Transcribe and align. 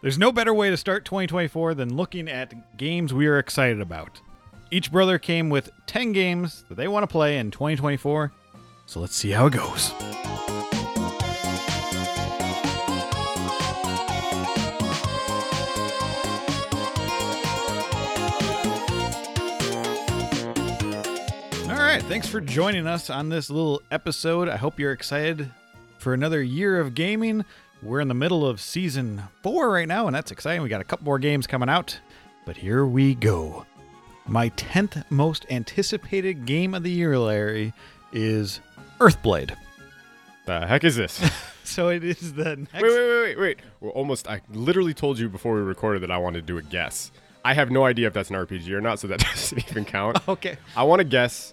There's 0.00 0.18
no 0.18 0.30
better 0.30 0.54
way 0.54 0.70
to 0.70 0.76
start 0.76 1.04
2024 1.04 1.74
than 1.74 1.96
looking 1.96 2.28
at 2.28 2.76
games 2.76 3.12
we 3.12 3.26
are 3.26 3.36
excited 3.36 3.80
about. 3.80 4.20
Each 4.70 4.92
brother 4.92 5.18
came 5.18 5.50
with 5.50 5.70
10 5.86 6.12
games 6.12 6.64
that 6.68 6.76
they 6.76 6.86
want 6.86 7.02
to 7.02 7.08
play 7.08 7.38
in 7.38 7.50
2024, 7.50 8.32
so 8.86 9.00
let's 9.00 9.16
see 9.16 9.30
how 9.32 9.46
it 9.46 9.54
goes. 9.54 9.92
All 21.68 21.76
right, 21.76 22.02
thanks 22.04 22.28
for 22.28 22.40
joining 22.40 22.86
us 22.86 23.10
on 23.10 23.30
this 23.30 23.50
little 23.50 23.82
episode. 23.90 24.48
I 24.48 24.58
hope 24.58 24.78
you're 24.78 24.92
excited 24.92 25.50
for 25.98 26.14
another 26.14 26.40
year 26.40 26.78
of 26.78 26.94
gaming. 26.94 27.44
We're 27.82 28.00
in 28.00 28.08
the 28.08 28.14
middle 28.14 28.46
of 28.46 28.60
season 28.60 29.22
four 29.42 29.70
right 29.70 29.86
now, 29.86 30.06
and 30.06 30.14
that's 30.14 30.30
exciting. 30.32 30.62
We 30.62 30.68
got 30.68 30.80
a 30.80 30.84
couple 30.84 31.04
more 31.04 31.18
games 31.18 31.46
coming 31.46 31.68
out, 31.68 31.98
but 32.44 32.56
here 32.56 32.84
we 32.84 33.14
go. 33.14 33.66
My 34.26 34.50
10th 34.50 35.04
most 35.10 35.46
anticipated 35.50 36.44
game 36.44 36.74
of 36.74 36.82
the 36.82 36.90
year, 36.90 37.18
Larry, 37.18 37.72
is 38.12 38.60
Earthblade. 38.98 39.54
The 40.46 40.66
heck 40.66 40.84
is 40.84 40.96
this? 40.96 41.22
So 41.68 41.88
it 41.90 42.02
is 42.02 42.32
the 42.32 42.56
next. 42.56 42.72
wait, 42.72 42.82
wait, 42.82 42.94
wait, 42.94 43.22
wait, 43.26 43.38
wait. 43.38 43.58
We're 43.80 43.90
almost. 43.90 44.26
I 44.26 44.40
literally 44.50 44.94
told 44.94 45.18
you 45.18 45.28
before 45.28 45.54
we 45.54 45.60
recorded 45.60 46.02
that 46.02 46.10
I 46.10 46.16
wanted 46.16 46.40
to 46.40 46.46
do 46.46 46.56
a 46.56 46.62
guess. 46.62 47.12
I 47.44 47.52
have 47.52 47.70
no 47.70 47.84
idea 47.84 48.06
if 48.06 48.14
that's 48.14 48.30
an 48.30 48.36
RPG 48.36 48.70
or 48.70 48.80
not, 48.80 48.98
so 49.00 49.06
that 49.08 49.20
doesn't 49.34 49.70
even 49.70 49.84
count. 49.84 50.16
Okay. 50.28 50.56
I 50.74 50.84
want 50.84 51.00
to 51.00 51.04
guess 51.04 51.52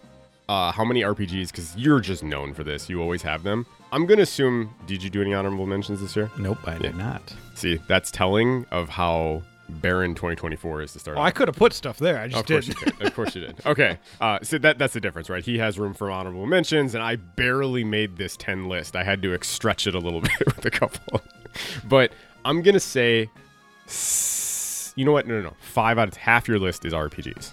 uh, 0.49 0.71
how 0.71 0.85
many 0.85 1.01
RPGs, 1.01 1.47
because 1.51 1.75
you're 1.77 1.99
just 1.99 2.23
known 2.23 2.53
for 2.53 2.63
this. 2.63 2.89
You 2.89 3.01
always 3.01 3.21
have 3.23 3.43
them. 3.43 3.65
I'm 3.91 4.05
gonna 4.05 4.23
assume. 4.23 4.73
Did 4.87 5.01
you 5.03 5.09
do 5.09 5.21
any 5.21 5.33
honorable 5.33 5.65
mentions 5.65 6.01
this 6.01 6.15
year? 6.15 6.29
Nope, 6.37 6.57
I 6.67 6.77
did 6.77 6.95
not. 6.95 7.33
See, 7.53 7.79
that's 7.87 8.11
telling 8.11 8.65
of 8.71 8.89
how 8.89 9.43
barren 9.67 10.13
2024 10.13 10.83
is 10.83 10.93
to 10.93 10.99
start. 10.99 11.17
Oh. 11.17 11.21
I 11.21 11.31
could 11.31 11.47
have 11.47 11.55
put 11.55 11.73
stuff 11.73 11.97
there. 11.97 12.19
I 12.19 12.27
just 12.27 12.39
Of 12.41 12.45
course 12.47 12.65
didn't. 12.67 12.97
did. 12.99 13.07
Of 13.07 13.15
course 13.15 13.33
you 13.35 13.41
did. 13.41 13.65
Okay. 13.65 13.97
Uh, 14.21 14.39
so 14.43 14.57
that 14.59 14.77
that's 14.77 14.93
the 14.93 14.99
difference, 15.01 15.29
right? 15.29 15.43
He 15.43 15.57
has 15.59 15.79
room 15.79 15.93
for 15.93 16.11
honorable 16.11 16.45
mentions, 16.45 16.93
and 16.93 17.03
I 17.03 17.15
barely 17.15 17.83
made 17.83 18.17
this 18.17 18.35
ten 18.37 18.67
list. 18.67 18.95
I 18.95 19.03
had 19.03 19.21
to 19.21 19.37
stretch 19.43 19.87
it 19.87 19.95
a 19.95 19.99
little 19.99 20.21
bit 20.39 20.45
with 20.55 20.65
a 20.65 20.71
couple. 20.71 21.21
but 21.87 22.11
I'm 22.43 22.61
gonna 22.61 22.79
say, 22.79 23.29
you 24.95 25.05
know 25.05 25.11
what? 25.11 25.25
No, 25.27 25.35
no, 25.35 25.41
no. 25.49 25.53
Five 25.61 25.97
out 25.97 26.07
of 26.09 26.17
half 26.17 26.47
your 26.47 26.59
list 26.59 26.85
is 26.85 26.93
RPGs. 26.93 27.51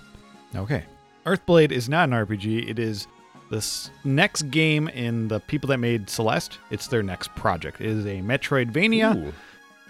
Okay. 0.57 0.85
Earthblade 1.25 1.71
is 1.73 1.89
not 1.89 2.09
an 2.09 2.15
RPG. 2.15 2.69
It 2.69 2.79
is 2.79 3.07
the 3.51 3.91
next 4.05 4.51
game 4.51 4.89
in 4.89 5.29
the 5.29 5.41
people 5.41 5.69
that 5.69 5.79
made 5.79 6.09
Celeste. 6.09 6.59
It's 6.71 6.87
their 6.87 7.03
next 7.03 7.35
project. 7.35 7.81
It 7.81 7.89
is 7.89 8.07
a 8.07 8.21
Metroidvania. 8.21 9.17
Ooh. 9.17 9.33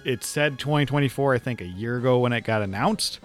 It 0.04 0.24
said 0.24 0.58
2024, 0.58 1.34
I 1.34 1.38
think, 1.38 1.60
a 1.60 1.66
year 1.66 1.96
ago 1.96 2.18
when 2.18 2.32
it 2.32 2.42
got 2.42 2.60
announced. 2.62 3.20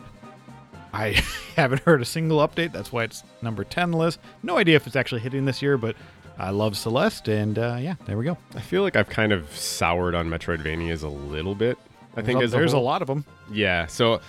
I 0.94 1.10
haven't 1.56 1.82
heard 1.82 2.02
a 2.02 2.06
single 2.06 2.48
update. 2.48 2.72
That's 2.72 2.92
why 2.92 3.04
it's 3.04 3.24
number 3.42 3.64
10 3.64 3.84
on 3.84 3.92
list. 3.94 4.20
No 4.44 4.58
idea 4.58 4.76
if 4.76 4.86
it's 4.88 4.96
actually 4.96 5.22
hitting 5.22 5.46
this 5.46 5.62
year, 5.62 5.78
but 5.78 5.96
I 6.38 6.52
love 6.52 6.78
Celeste, 6.78 7.30
and 7.30 7.58
uh, 7.58 7.78
yeah, 7.80 7.96
there 8.06 8.16
we 8.18 8.24
go. 8.24 8.38
I 8.56 8.62
feel 8.62 8.84
like 8.84 8.96
I've 8.96 9.10
kind 9.10 9.32
of 9.32 9.52
soured 9.56 10.14
on 10.14 10.30
Metroidvanias 10.30 11.04
a 11.04 11.08
little 11.08 11.56
bit. 11.56 11.80
I 12.16 12.22
think 12.22 12.40
there's, 12.40 12.50
as 12.50 12.52
there's 12.52 12.74
a 12.74 12.76
whole. 12.76 12.86
lot 12.86 13.02
of 13.02 13.08
them. 13.08 13.26
Yeah. 13.52 13.88
So, 13.88 14.22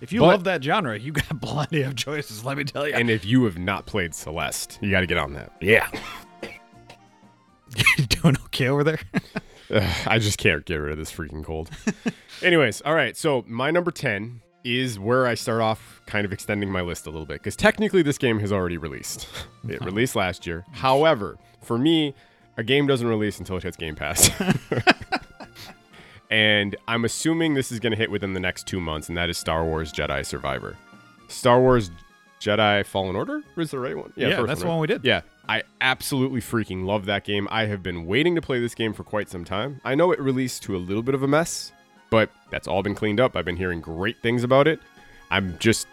If 0.00 0.12
you 0.12 0.20
But- 0.20 0.26
love 0.28 0.44
that 0.44 0.62
genre, 0.64 0.98
you 0.98 1.12
got 1.12 1.40
plenty 1.42 1.82
of 1.82 1.94
choices. 1.96 2.44
Let 2.44 2.56
me 2.56 2.64
tell 2.64 2.86
you. 2.88 2.94
and 2.94 3.10
if 3.10 3.24
you 3.24 3.44
have 3.44 3.58
not 3.58 3.86
played 3.86 4.14
Celeste, 4.14 4.78
you 4.80 4.90
got 4.90 5.00
to 5.00 5.06
get 5.06 5.18
on 5.18 5.34
that. 5.34 5.52
yeah. 5.60 5.88
you 7.98 8.06
doing 8.06 8.36
okay 8.46 8.68
over 8.68 8.82
there? 8.84 8.98
Ugh, 9.72 9.96
I 10.06 10.18
just 10.18 10.38
can't 10.38 10.64
get 10.64 10.76
rid 10.76 10.92
of 10.92 10.98
this 10.98 11.12
freaking 11.12 11.44
cold. 11.44 11.70
Anyways, 12.42 12.80
all 12.82 12.94
right. 12.94 13.16
So 13.16 13.44
my 13.46 13.70
number 13.70 13.90
10 13.92 14.40
is 14.64 14.98
where 14.98 15.26
I 15.26 15.34
start 15.34 15.60
off 15.62 16.02
kind 16.06 16.24
of 16.24 16.32
extending 16.32 16.70
my 16.70 16.80
list 16.80 17.06
a 17.06 17.10
little 17.10 17.24
bit 17.26 17.34
because 17.34 17.54
technically 17.56 18.02
this 18.02 18.18
game 18.18 18.40
has 18.40 18.52
already 18.52 18.76
released. 18.78 19.28
It 19.68 19.80
released 19.84 20.16
last 20.16 20.46
year. 20.46 20.64
However, 20.72 21.38
for 21.62 21.78
me, 21.78 22.14
a 22.56 22.64
game 22.64 22.86
doesn't 22.88 23.06
release 23.06 23.38
until 23.38 23.56
it 23.58 23.62
hits 23.62 23.76
Game 23.76 23.94
Pass. 23.94 24.28
And 26.30 26.76
I'm 26.88 27.04
assuming 27.04 27.54
this 27.54 27.72
is 27.72 27.80
going 27.80 27.92
to 27.92 27.96
hit 27.96 28.10
within 28.10 28.32
the 28.32 28.40
next 28.40 28.66
two 28.66 28.80
months, 28.80 29.08
and 29.08 29.18
that 29.18 29.28
is 29.28 29.38
Star 29.38 29.64
Wars 29.64 29.92
Jedi 29.92 30.24
Survivor. 30.24 30.76
Star 31.28 31.60
Wars 31.60 31.90
Jedi 32.40 32.84
Fallen 32.86 33.16
Order 33.16 33.42
is 33.56 33.70
the 33.70 33.78
right 33.78 33.96
one? 33.96 34.12
Yeah, 34.16 34.36
first 34.36 34.46
that's 34.46 34.60
the 34.60 34.66
right? 34.66 34.72
one 34.72 34.80
we 34.80 34.86
did. 34.86 35.04
Yeah, 35.04 35.22
I 35.48 35.62
absolutely 35.80 36.40
freaking 36.40 36.86
love 36.86 37.06
that 37.06 37.24
game. 37.24 37.46
I 37.50 37.66
have 37.66 37.82
been 37.82 38.06
waiting 38.06 38.34
to 38.36 38.40
play 38.40 38.60
this 38.60 38.74
game 38.74 38.92
for 38.92 39.04
quite 39.04 39.28
some 39.28 39.44
time. 39.44 39.80
I 39.84 39.94
know 39.94 40.12
it 40.12 40.20
released 40.20 40.62
to 40.64 40.76
a 40.76 40.78
little 40.78 41.02
bit 41.02 41.14
of 41.14 41.22
a 41.22 41.28
mess, 41.28 41.72
but 42.10 42.30
that's 42.50 42.66
all 42.66 42.82
been 42.82 42.94
cleaned 42.94 43.20
up. 43.20 43.36
I've 43.36 43.44
been 43.44 43.56
hearing 43.56 43.80
great 43.80 44.22
things 44.22 44.42
about 44.42 44.66
it. 44.68 44.80
I'm 45.30 45.58
just 45.58 45.86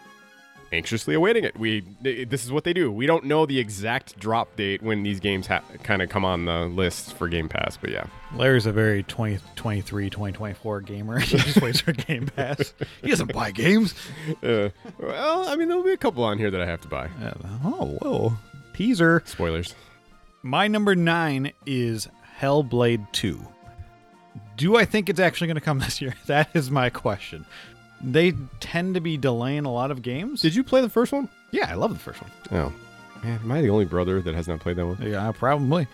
anxiously 0.72 1.14
awaiting 1.14 1.44
it. 1.44 1.58
We 1.58 1.84
this 2.02 2.44
is 2.44 2.52
what 2.52 2.64
they 2.64 2.72
do. 2.72 2.90
We 2.90 3.06
don't 3.06 3.24
know 3.24 3.46
the 3.46 3.58
exact 3.58 4.18
drop 4.18 4.56
date 4.56 4.82
when 4.82 5.02
these 5.02 5.20
games 5.20 5.46
ha- 5.46 5.62
kind 5.82 6.02
of 6.02 6.08
come 6.08 6.24
on 6.24 6.44
the 6.44 6.66
list 6.66 7.14
for 7.14 7.28
Game 7.28 7.48
Pass, 7.48 7.76
but 7.76 7.90
yeah. 7.90 8.06
Larry's 8.34 8.66
a 8.66 8.72
very 8.72 9.02
2023, 9.04 10.10
2024 10.10 10.80
gamer. 10.82 11.18
He 11.28 11.36
just 11.38 11.62
waits 11.62 11.80
for 11.80 11.92
Game 11.92 12.26
Pass. 12.26 12.74
He 13.02 13.10
doesn't 13.10 13.32
buy 13.32 13.50
games. 13.50 13.94
Uh, 14.42 14.68
well, 14.98 15.48
I 15.48 15.56
mean, 15.56 15.68
there'll 15.68 15.82
be 15.82 15.92
a 15.92 15.96
couple 15.96 16.22
on 16.22 16.38
here 16.38 16.50
that 16.50 16.60
I 16.60 16.66
have 16.66 16.80
to 16.82 16.88
buy. 16.88 17.06
Uh, 17.22 17.32
oh, 17.64 17.98
whoa. 18.00 18.32
Teaser. 18.74 19.22
Spoilers. 19.26 19.74
My 20.42 20.68
number 20.68 20.94
nine 20.94 21.52
is 21.66 22.08
Hellblade 22.40 23.10
2. 23.12 23.40
Do 24.56 24.76
I 24.76 24.84
think 24.84 25.08
it's 25.08 25.18
actually 25.18 25.48
going 25.48 25.56
to 25.56 25.60
come 25.60 25.80
this 25.80 26.00
year? 26.00 26.14
That 26.26 26.50
is 26.54 26.70
my 26.70 26.90
question. 26.90 27.46
They 28.00 28.32
tend 28.60 28.94
to 28.94 29.00
be 29.00 29.16
delaying 29.16 29.64
a 29.64 29.72
lot 29.72 29.90
of 29.90 30.02
games. 30.02 30.40
Did 30.40 30.54
you 30.54 30.62
play 30.62 30.80
the 30.80 30.88
first 30.88 31.12
one? 31.12 31.28
yeah, 31.50 31.70
I 31.70 31.74
love 31.74 31.92
the 31.92 31.98
first 31.98 32.20
one. 32.20 32.30
Oh, 32.52 32.72
man, 33.22 33.40
am 33.42 33.52
I 33.52 33.62
the 33.62 33.70
only 33.70 33.84
brother 33.84 34.20
that 34.20 34.34
has 34.34 34.48
not 34.48 34.60
played 34.60 34.76
that 34.76 34.86
one? 34.86 34.98
Yeah, 35.00 35.32
probably. 35.32 35.86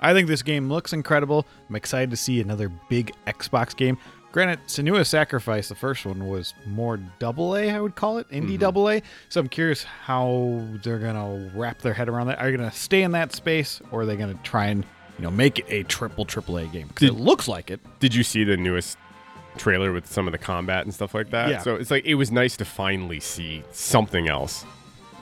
I 0.00 0.12
think 0.12 0.28
this 0.28 0.42
game 0.42 0.68
looks 0.68 0.92
incredible. 0.92 1.46
I'm 1.68 1.76
excited 1.76 2.10
to 2.10 2.16
see 2.16 2.40
another 2.40 2.70
big 2.88 3.12
Xbox 3.26 3.74
game. 3.74 3.98
Granted, 4.32 4.60
Senua's 4.66 5.08
Sacrifice, 5.08 5.68
the 5.68 5.74
first 5.74 6.04
one, 6.04 6.28
was 6.28 6.52
more 6.66 6.98
double 7.18 7.56
A, 7.56 7.70
I 7.70 7.80
would 7.80 7.94
call 7.94 8.18
it, 8.18 8.28
indie 8.28 8.42
mm-hmm. 8.42 8.56
double 8.58 8.90
A. 8.90 9.02
So 9.30 9.40
I'm 9.40 9.48
curious 9.48 9.82
how 9.84 10.62
they're 10.82 10.98
gonna 10.98 11.50
wrap 11.54 11.80
their 11.80 11.94
head 11.94 12.10
around 12.10 12.26
that. 12.26 12.38
Are 12.38 12.50
you 12.50 12.56
gonna 12.58 12.70
stay 12.70 13.02
in 13.02 13.12
that 13.12 13.34
space, 13.34 13.80
or 13.90 14.02
are 14.02 14.06
they 14.06 14.16
gonna 14.16 14.38
try 14.42 14.66
and 14.66 14.84
you 15.18 15.22
know 15.22 15.30
make 15.30 15.60
it 15.60 15.64
a 15.70 15.84
triple 15.84 16.26
triple 16.26 16.58
A 16.58 16.66
game? 16.66 16.88
Because 16.88 17.08
it 17.08 17.14
looks 17.14 17.48
like 17.48 17.70
it. 17.70 17.80
Did 17.98 18.14
you 18.14 18.22
see 18.22 18.44
the 18.44 18.58
newest 18.58 18.98
trailer 19.58 19.92
with 19.92 20.06
some 20.06 20.26
of 20.28 20.32
the 20.32 20.38
combat 20.38 20.84
and 20.84 20.92
stuff 20.94 21.14
like 21.14 21.30
that? 21.30 21.48
Yeah. 21.50 21.62
So 21.62 21.76
it's 21.76 21.90
like 21.90 22.04
it 22.04 22.14
was 22.16 22.30
nice 22.30 22.56
to 22.58 22.64
finally 22.64 23.20
see 23.20 23.62
something 23.72 24.28
else. 24.28 24.64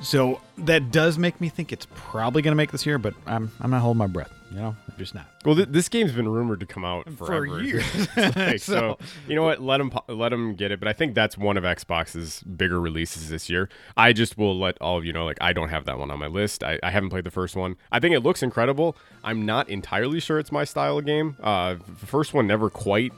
So 0.02 0.40
that 0.58 0.90
does 0.90 1.18
make 1.18 1.40
me 1.40 1.48
think 1.48 1.72
it's 1.72 1.86
probably 1.94 2.42
gonna 2.42 2.56
make 2.56 2.72
this 2.72 2.84
year, 2.84 2.98
but 2.98 3.14
I'm 3.26 3.50
I'm 3.60 3.70
not 3.70 3.80
holding 3.80 3.98
my 3.98 4.06
breath. 4.06 4.30
You 4.50 4.60
know, 4.60 4.76
I'm 4.88 4.98
just 4.98 5.14
not. 5.16 5.26
Well, 5.44 5.56
th- 5.56 5.68
this 5.70 5.88
game's 5.88 6.12
been 6.12 6.28
rumored 6.28 6.60
to 6.60 6.66
come 6.66 6.84
out 6.84 7.08
For 7.16 7.44
years. 7.60 7.84
Like, 8.16 8.36
So- 8.60 8.98
so, 8.98 8.98
you 9.26 9.34
know 9.34 9.42
what? 9.42 9.60
Let 9.60 9.78
them 9.78 9.90
let 10.08 10.28
them 10.28 10.54
get 10.54 10.70
it. 10.70 10.78
But 10.78 10.88
I 10.88 10.92
think 10.92 11.14
that's 11.14 11.36
one 11.38 11.56
of 11.56 11.64
Xbox's 11.64 12.42
bigger 12.42 12.80
releases 12.80 13.30
this 13.30 13.48
year. 13.50 13.68
I 13.96 14.12
just 14.12 14.36
will 14.38 14.56
let 14.58 14.76
all 14.80 14.98
of 14.98 15.04
you 15.04 15.12
know, 15.12 15.24
like 15.24 15.38
I 15.40 15.52
don't 15.54 15.70
have 15.70 15.86
that 15.86 15.98
one 15.98 16.10
on 16.10 16.18
my 16.20 16.26
list. 16.28 16.62
I, 16.62 16.78
I 16.82 16.90
haven't 16.90 17.10
played 17.10 17.24
the 17.24 17.30
first 17.32 17.56
one. 17.56 17.76
I 17.90 17.98
think 17.98 18.14
it 18.14 18.20
looks 18.20 18.42
incredible. 18.42 18.96
I'm 19.24 19.44
not 19.46 19.68
entirely 19.70 20.20
sure 20.20 20.38
it's 20.38 20.52
my 20.52 20.64
style 20.64 20.98
of 20.98 21.06
game. 21.06 21.36
Uh, 21.42 21.76
the 22.00 22.06
first 22.06 22.32
one 22.34 22.46
never 22.46 22.68
quite 22.70 23.12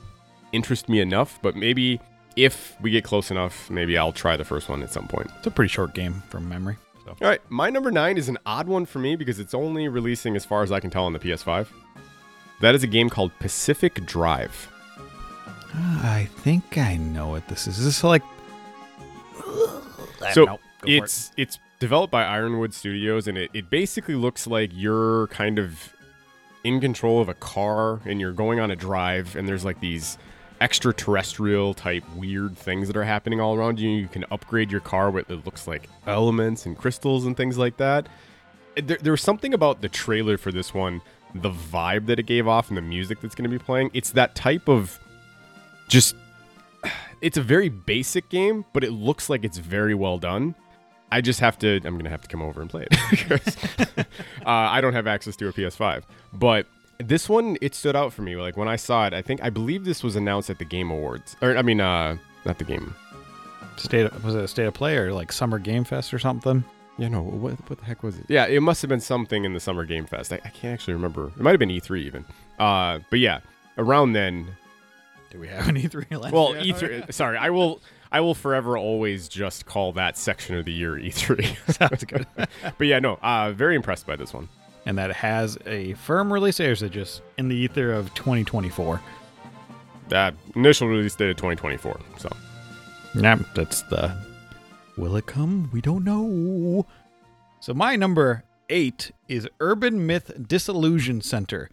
interested 0.52 0.88
me 0.88 1.00
enough, 1.00 1.38
but 1.42 1.56
maybe 1.56 2.00
if 2.36 2.76
we 2.80 2.90
get 2.90 3.04
close 3.04 3.30
enough, 3.30 3.70
maybe 3.70 3.96
I'll 3.96 4.12
try 4.12 4.36
the 4.36 4.44
first 4.44 4.68
one 4.68 4.82
at 4.82 4.92
some 4.92 5.08
point. 5.08 5.30
It's 5.38 5.46
a 5.46 5.50
pretty 5.50 5.68
short 5.68 5.94
game 5.94 6.22
from 6.28 6.48
memory. 6.48 6.76
So 7.04 7.10
All 7.10 7.28
right, 7.28 7.40
my 7.48 7.70
number 7.70 7.90
nine 7.90 8.18
is 8.18 8.28
an 8.28 8.36
odd 8.44 8.68
one 8.68 8.84
for 8.84 8.98
me 8.98 9.16
because 9.16 9.38
it's 9.38 9.54
only 9.54 9.88
releasing, 9.88 10.36
as 10.36 10.44
far 10.44 10.62
as 10.62 10.72
I 10.72 10.80
can 10.80 10.90
tell, 10.90 11.04
on 11.04 11.12
the 11.12 11.18
PS5. 11.18 11.68
That 12.60 12.74
is 12.74 12.82
a 12.82 12.86
game 12.86 13.08
called 13.08 13.32
Pacific 13.38 14.04
Drive. 14.06 14.70
Ah, 15.74 16.14
I 16.14 16.24
think 16.24 16.78
I 16.78 16.96
know 16.96 17.28
what 17.28 17.46
this 17.48 17.66
is. 17.66 17.78
Is 17.78 17.84
this 17.84 18.04
like? 18.04 18.22
so 20.32 20.44
no, 20.44 20.46
go 20.46 20.58
for 20.80 20.86
it's 20.86 21.32
it's 21.36 21.58
developed 21.78 22.10
by 22.10 22.24
Ironwood 22.24 22.72
Studios, 22.72 23.28
and 23.28 23.36
it, 23.36 23.50
it 23.52 23.70
basically 23.70 24.14
looks 24.14 24.46
like 24.46 24.70
you're 24.72 25.26
kind 25.28 25.58
of 25.58 25.92
in 26.64 26.80
control 26.80 27.20
of 27.20 27.28
a 27.28 27.34
car, 27.34 28.00
and 28.04 28.20
you're 28.20 28.32
going 28.32 28.58
on 28.58 28.70
a 28.70 28.76
drive, 28.76 29.36
and 29.36 29.46
there's 29.46 29.64
like 29.64 29.80
these 29.80 30.18
extraterrestrial 30.60 31.74
type 31.74 32.04
weird 32.14 32.56
things 32.56 32.86
that 32.86 32.96
are 32.96 33.04
happening 33.04 33.40
all 33.40 33.54
around 33.54 33.78
you. 33.78 33.90
You 33.90 34.08
can 34.08 34.24
upgrade 34.30 34.70
your 34.70 34.80
car 34.80 35.10
with 35.10 35.30
it 35.30 35.44
looks 35.44 35.66
like 35.66 35.88
elements 36.06 36.66
and 36.66 36.76
crystals 36.76 37.26
and 37.26 37.36
things 37.36 37.58
like 37.58 37.76
that. 37.78 38.08
There, 38.76 38.98
there 39.00 39.12
was 39.12 39.22
something 39.22 39.54
about 39.54 39.80
the 39.80 39.88
trailer 39.88 40.36
for 40.36 40.52
this 40.52 40.74
one, 40.74 41.00
the 41.34 41.50
vibe 41.50 42.06
that 42.06 42.18
it 42.18 42.24
gave 42.24 42.46
off, 42.46 42.68
and 42.68 42.76
the 42.76 42.82
music 42.82 43.20
that's 43.20 43.34
going 43.34 43.48
to 43.48 43.58
be 43.58 43.62
playing. 43.62 43.90
It's 43.94 44.10
that 44.10 44.34
type 44.34 44.68
of 44.68 44.98
just 45.88 46.14
it's 47.20 47.36
a 47.36 47.42
very 47.42 47.68
basic 47.68 48.28
game, 48.28 48.64
but 48.72 48.84
it 48.84 48.92
looks 48.92 49.30
like 49.30 49.44
it's 49.44 49.58
very 49.58 49.94
well 49.94 50.18
done. 50.18 50.54
I 51.10 51.20
just 51.20 51.40
have 51.40 51.58
to. 51.60 51.80
I'm 51.84 51.96
gonna 51.96 52.10
have 52.10 52.22
to 52.22 52.28
come 52.28 52.42
over 52.42 52.60
and 52.60 52.68
play 52.68 52.86
it 52.90 52.98
because 53.10 53.56
uh, 53.78 54.04
I 54.44 54.80
don't 54.80 54.92
have 54.92 55.06
access 55.06 55.36
to 55.36 55.48
a 55.48 55.52
PS5. 55.52 56.02
But 56.32 56.66
This 56.98 57.28
one 57.28 57.56
it 57.60 57.74
stood 57.74 57.94
out 57.96 58.12
for 58.12 58.22
me. 58.22 58.36
Like 58.36 58.56
when 58.56 58.68
I 58.68 58.76
saw 58.76 59.06
it, 59.06 59.12
I 59.12 59.22
think 59.22 59.42
I 59.42 59.50
believe 59.50 59.84
this 59.84 60.02
was 60.02 60.16
announced 60.16 60.48
at 60.50 60.58
the 60.58 60.64
Game 60.64 60.90
Awards, 60.90 61.36
or 61.42 61.56
I 61.56 61.62
mean, 61.62 61.80
uh, 61.80 62.16
not 62.44 62.58
the 62.58 62.64
game. 62.64 62.94
State 63.76 64.06
of, 64.06 64.24
was 64.24 64.34
it 64.34 64.42
a 64.42 64.48
state 64.48 64.64
of 64.64 64.72
play 64.74 64.96
or 64.96 65.12
like 65.12 65.30
Summer 65.30 65.58
Game 65.58 65.84
Fest 65.84 66.14
or 66.14 66.18
something? 66.18 66.64
Yeah, 66.96 67.08
no. 67.08 67.20
What 67.22 67.52
what 67.68 67.78
the 67.78 67.84
heck 67.84 68.02
was 68.02 68.16
it? 68.18 68.24
Yeah, 68.28 68.46
it 68.46 68.60
must 68.62 68.80
have 68.80 68.88
been 68.88 69.00
something 69.00 69.44
in 69.44 69.52
the 69.52 69.60
Summer 69.60 69.84
Game 69.84 70.06
Fest. 70.06 70.32
I, 70.32 70.36
I 70.36 70.48
can't 70.48 70.72
actually 70.72 70.94
remember. 70.94 71.26
It 71.28 71.40
might 71.40 71.50
have 71.50 71.58
been 71.58 71.68
E3 71.68 71.98
even. 72.00 72.24
Uh, 72.58 73.00
but 73.10 73.18
yeah, 73.18 73.40
around 73.76 74.12
then. 74.14 74.46
Do 75.30 75.38
we 75.40 75.48
have 75.48 75.68
an 75.68 75.74
E3 75.76 76.10
last 76.22 76.32
Well, 76.32 76.56
year? 76.64 76.74
E3. 76.74 77.12
Sorry, 77.12 77.36
I 77.36 77.50
will. 77.50 77.82
I 78.10 78.20
will 78.20 78.34
forever 78.34 78.78
always 78.78 79.28
just 79.28 79.66
call 79.66 79.92
that 79.94 80.16
section 80.16 80.56
of 80.56 80.64
the 80.64 80.72
year 80.72 80.92
E3. 80.92 81.72
Sounds 81.74 82.04
good. 82.04 82.26
but 82.36 82.86
yeah, 82.86 83.00
no. 83.00 83.18
Uh, 83.20 83.52
very 83.52 83.74
impressed 83.76 84.06
by 84.06 84.16
this 84.16 84.32
one. 84.32 84.48
And 84.86 84.96
that 84.98 85.12
has 85.12 85.58
a 85.66 85.94
firm 85.94 86.32
release 86.32 86.56
date, 86.56 86.68
or 86.68 86.72
is 86.72 86.82
it 86.82 86.92
just 86.92 87.20
in 87.38 87.48
the 87.48 87.56
ether 87.56 87.92
of 87.92 88.14
2024? 88.14 89.00
That 90.08 90.34
initial 90.54 90.86
release 90.88 91.14
date 91.16 91.30
of 91.30 91.36
2024. 91.36 92.00
So 92.18 92.30
Yep, 93.16 93.40
that's 93.54 93.82
the. 93.82 94.16
Will 94.96 95.16
it 95.16 95.26
come? 95.26 95.68
We 95.72 95.80
don't 95.80 96.04
know. 96.04 96.86
So 97.60 97.74
my 97.74 97.96
number 97.96 98.44
eight 98.70 99.10
is 99.28 99.48
Urban 99.60 100.06
Myth 100.06 100.30
Dissolution 100.46 101.20
Center. 101.20 101.68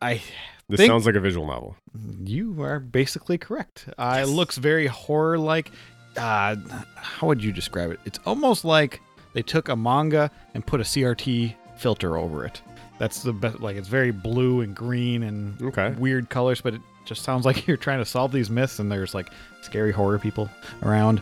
I 0.00 0.20
this 0.68 0.86
sounds 0.86 1.04
like 1.06 1.14
a 1.16 1.20
visual 1.20 1.46
novel. 1.46 1.76
You 2.24 2.62
are 2.62 2.78
basically 2.80 3.38
correct. 3.38 3.86
Uh, 3.98 4.14
Yes. 4.18 4.28
It 4.28 4.30
looks 4.32 4.56
very 4.58 4.86
horror 4.86 5.38
like. 5.38 5.70
Uh, 6.16 6.56
how 6.94 7.26
would 7.26 7.42
you 7.42 7.52
describe 7.52 7.90
it? 7.90 7.98
It's 8.04 8.18
almost 8.26 8.64
like 8.64 9.00
they 9.32 9.42
took 9.42 9.68
a 9.68 9.76
manga 9.76 10.30
and 10.54 10.64
put 10.66 10.80
a 10.80 10.84
CRT 10.84 11.54
filter 11.82 12.16
over 12.16 12.44
it. 12.46 12.62
That's 12.98 13.22
the 13.22 13.32
best. 13.32 13.60
Like 13.60 13.76
it's 13.76 13.88
very 13.88 14.12
blue 14.12 14.60
and 14.60 14.74
green 14.74 15.22
and 15.24 15.60
Okay. 15.60 15.90
weird 15.98 16.30
colors, 16.30 16.60
but 16.60 16.74
it 16.74 16.80
just 17.04 17.22
sounds 17.22 17.44
like 17.48 17.66
you're 17.66 17.76
trying 17.76 17.98
to 17.98 18.04
solve 18.04 18.32
these 18.32 18.48
myths 18.48 18.78
and 18.78 18.90
there's 18.90 19.14
like 19.14 19.28
scary 19.62 19.92
horror 19.92 20.18
people 20.18 20.48
around. 20.82 21.20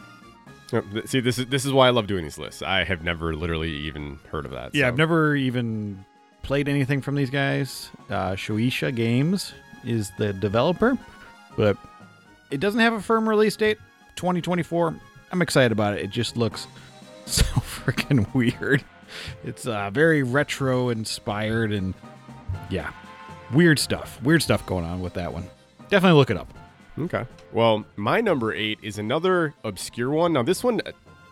Yep, 0.72 0.84
th- 0.92 1.06
See, 1.08 1.20
this 1.20 1.38
is 1.38 1.46
this 1.46 1.64
is 1.64 1.72
why 1.72 1.88
I 1.88 1.90
love 1.90 2.06
doing 2.06 2.22
these 2.22 2.38
lists. 2.38 2.62
I 2.62 2.84
have 2.84 3.02
never 3.02 3.34
literally 3.34 3.70
even 3.72 4.18
heard 4.30 4.44
of 4.44 4.52
that. 4.52 4.74
Yeah, 4.74 4.84
so- 4.84 4.88
I've 4.88 4.98
never 4.98 5.34
even 5.34 6.04
played 6.42 6.68
anything 6.68 7.00
from 7.00 7.14
these 7.16 7.30
guys. 7.30 7.90
Uh, 8.08 8.32
Shueisha 8.32 8.94
Games 8.94 9.52
is 9.84 10.10
the 10.18 10.32
developer, 10.32 10.96
but 11.56 11.76
it 12.50 12.60
doesn't 12.60 12.80
have 12.80 12.92
a 12.92 13.00
firm 13.00 13.28
release 13.28 13.56
date. 13.56 13.78
2024. 14.16 14.94
I'm 15.32 15.42
excited 15.42 15.72
about 15.72 15.94
it. 15.94 16.04
It 16.04 16.10
just 16.10 16.36
looks 16.36 16.66
so 17.26 17.44
freaking 17.44 18.32
weird. 18.34 18.84
It's 19.44 19.66
uh, 19.66 19.90
very 19.90 20.22
retro 20.22 20.88
inspired 20.88 21.72
and 21.72 21.94
yeah, 22.68 22.92
weird 23.52 23.78
stuff. 23.78 24.20
Weird 24.22 24.42
stuff 24.42 24.64
going 24.66 24.84
on 24.84 25.00
with 25.00 25.14
that 25.14 25.32
one. 25.32 25.48
Definitely 25.88 26.18
look 26.18 26.30
it 26.30 26.36
up. 26.36 26.52
Okay. 26.98 27.24
Well, 27.52 27.84
my 27.96 28.20
number 28.20 28.52
eight 28.52 28.78
is 28.82 28.98
another 28.98 29.54
obscure 29.64 30.10
one. 30.10 30.32
Now, 30.32 30.42
this 30.42 30.62
one 30.62 30.80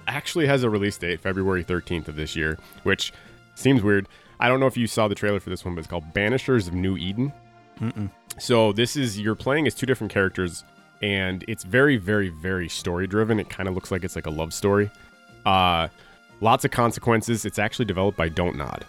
actually 0.07 0.47
has 0.47 0.63
a 0.63 0.71
release 0.71 0.97
date, 0.99 1.21
February 1.21 1.65
13th 1.65 2.09
of 2.09 2.17
this 2.17 2.35
year, 2.35 2.59
which 2.83 3.13
seems 3.55 3.83
weird. 3.83 4.09
I 4.41 4.49
don't 4.49 4.61
know 4.61 4.67
if 4.67 4.77
you 4.77 4.87
saw 4.87 5.09
the 5.09 5.15
trailer 5.15 5.41
for 5.41 5.51
this 5.51 5.65
one, 5.65 5.75
but 5.75 5.81
it's 5.81 5.89
called 5.89 6.15
Banishers 6.15 6.69
of 6.69 6.75
New 6.75 6.97
Eden. 6.97 7.33
Mm-mm. 7.81 8.11
So 8.39 8.73
this 8.73 8.97
is 8.97 9.19
you're 9.19 9.35
playing 9.35 9.67
as 9.67 9.75
two 9.75 9.87
different 9.87 10.13
characters, 10.13 10.65
and 11.03 11.45
it's 11.49 11.65
very, 11.65 11.97
very, 11.97 12.29
very 12.29 12.69
story 12.69 13.07
driven. 13.07 13.39
It 13.39 13.51
kind 13.51 13.69
of 13.69 13.75
looks 13.75 13.91
like 13.91 14.05
it's 14.05 14.17
like 14.17 14.27
a 14.27 14.31
love 14.31 14.55
story. 14.55 14.91
Uh, 15.45 15.89
lots 16.41 16.65
of 16.65 16.71
consequences. 16.71 17.45
It's 17.45 17.59
actually 17.59 17.85
developed 17.87 18.17
by 18.17 18.29
Don't 18.29 18.57
Nod. 18.57 18.85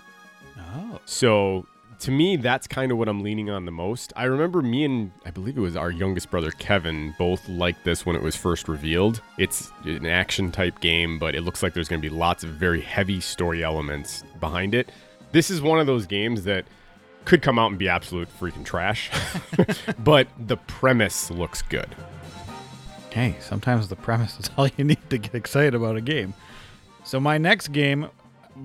Oh, 0.57 0.99
So 1.05 1.65
to 1.99 2.11
me, 2.11 2.37
that's 2.37 2.65
kind 2.67 2.91
of 2.91 2.97
what 2.97 3.09
I'm 3.09 3.21
leaning 3.21 3.49
on 3.49 3.65
the 3.65 3.71
most. 3.71 4.13
I 4.15 4.23
remember 4.25 4.61
me 4.61 4.85
and 4.85 5.11
I 5.25 5.31
believe 5.31 5.57
it 5.57 5.61
was 5.61 5.75
our 5.75 5.91
youngest 5.91 6.31
brother 6.31 6.51
Kevin 6.51 7.13
both 7.17 7.47
liked 7.49 7.83
this 7.83 8.05
when 8.05 8.15
it 8.15 8.21
was 8.21 8.35
first 8.35 8.67
revealed. 8.69 9.21
It's 9.37 9.69
an 9.83 10.05
action 10.05 10.51
type 10.51 10.79
game, 10.79 11.19
but 11.19 11.35
it 11.35 11.41
looks 11.41 11.61
like 11.61 11.73
there's 11.73 11.89
going 11.89 12.01
to 12.01 12.09
be 12.09 12.13
lots 12.15 12.43
of 12.43 12.51
very 12.51 12.81
heavy 12.81 13.19
story 13.19 13.63
elements 13.63 14.23
behind 14.39 14.73
it. 14.73 14.91
This 15.31 15.49
is 15.51 15.61
one 15.61 15.79
of 15.79 15.87
those 15.87 16.05
games 16.05 16.45
that 16.45 16.65
could 17.25 17.41
come 17.41 17.59
out 17.59 17.69
and 17.69 17.77
be 17.77 17.89
absolute 17.89 18.29
freaking 18.39 18.63
trash, 18.65 19.11
but 19.99 20.27
the 20.39 20.55
premise 20.57 21.29
looks 21.29 21.61
good. 21.63 21.93
hey, 23.11 23.35
sometimes 23.41 23.89
the 23.89 23.95
premise 23.95 24.39
is 24.39 24.49
all 24.57 24.69
you 24.77 24.85
need 24.85 25.09
to 25.09 25.17
get 25.17 25.35
excited 25.35 25.75
about 25.75 25.97
a 25.97 26.01
game. 26.01 26.33
So 27.09 27.19
my 27.19 27.39
next 27.39 27.69
game, 27.69 28.07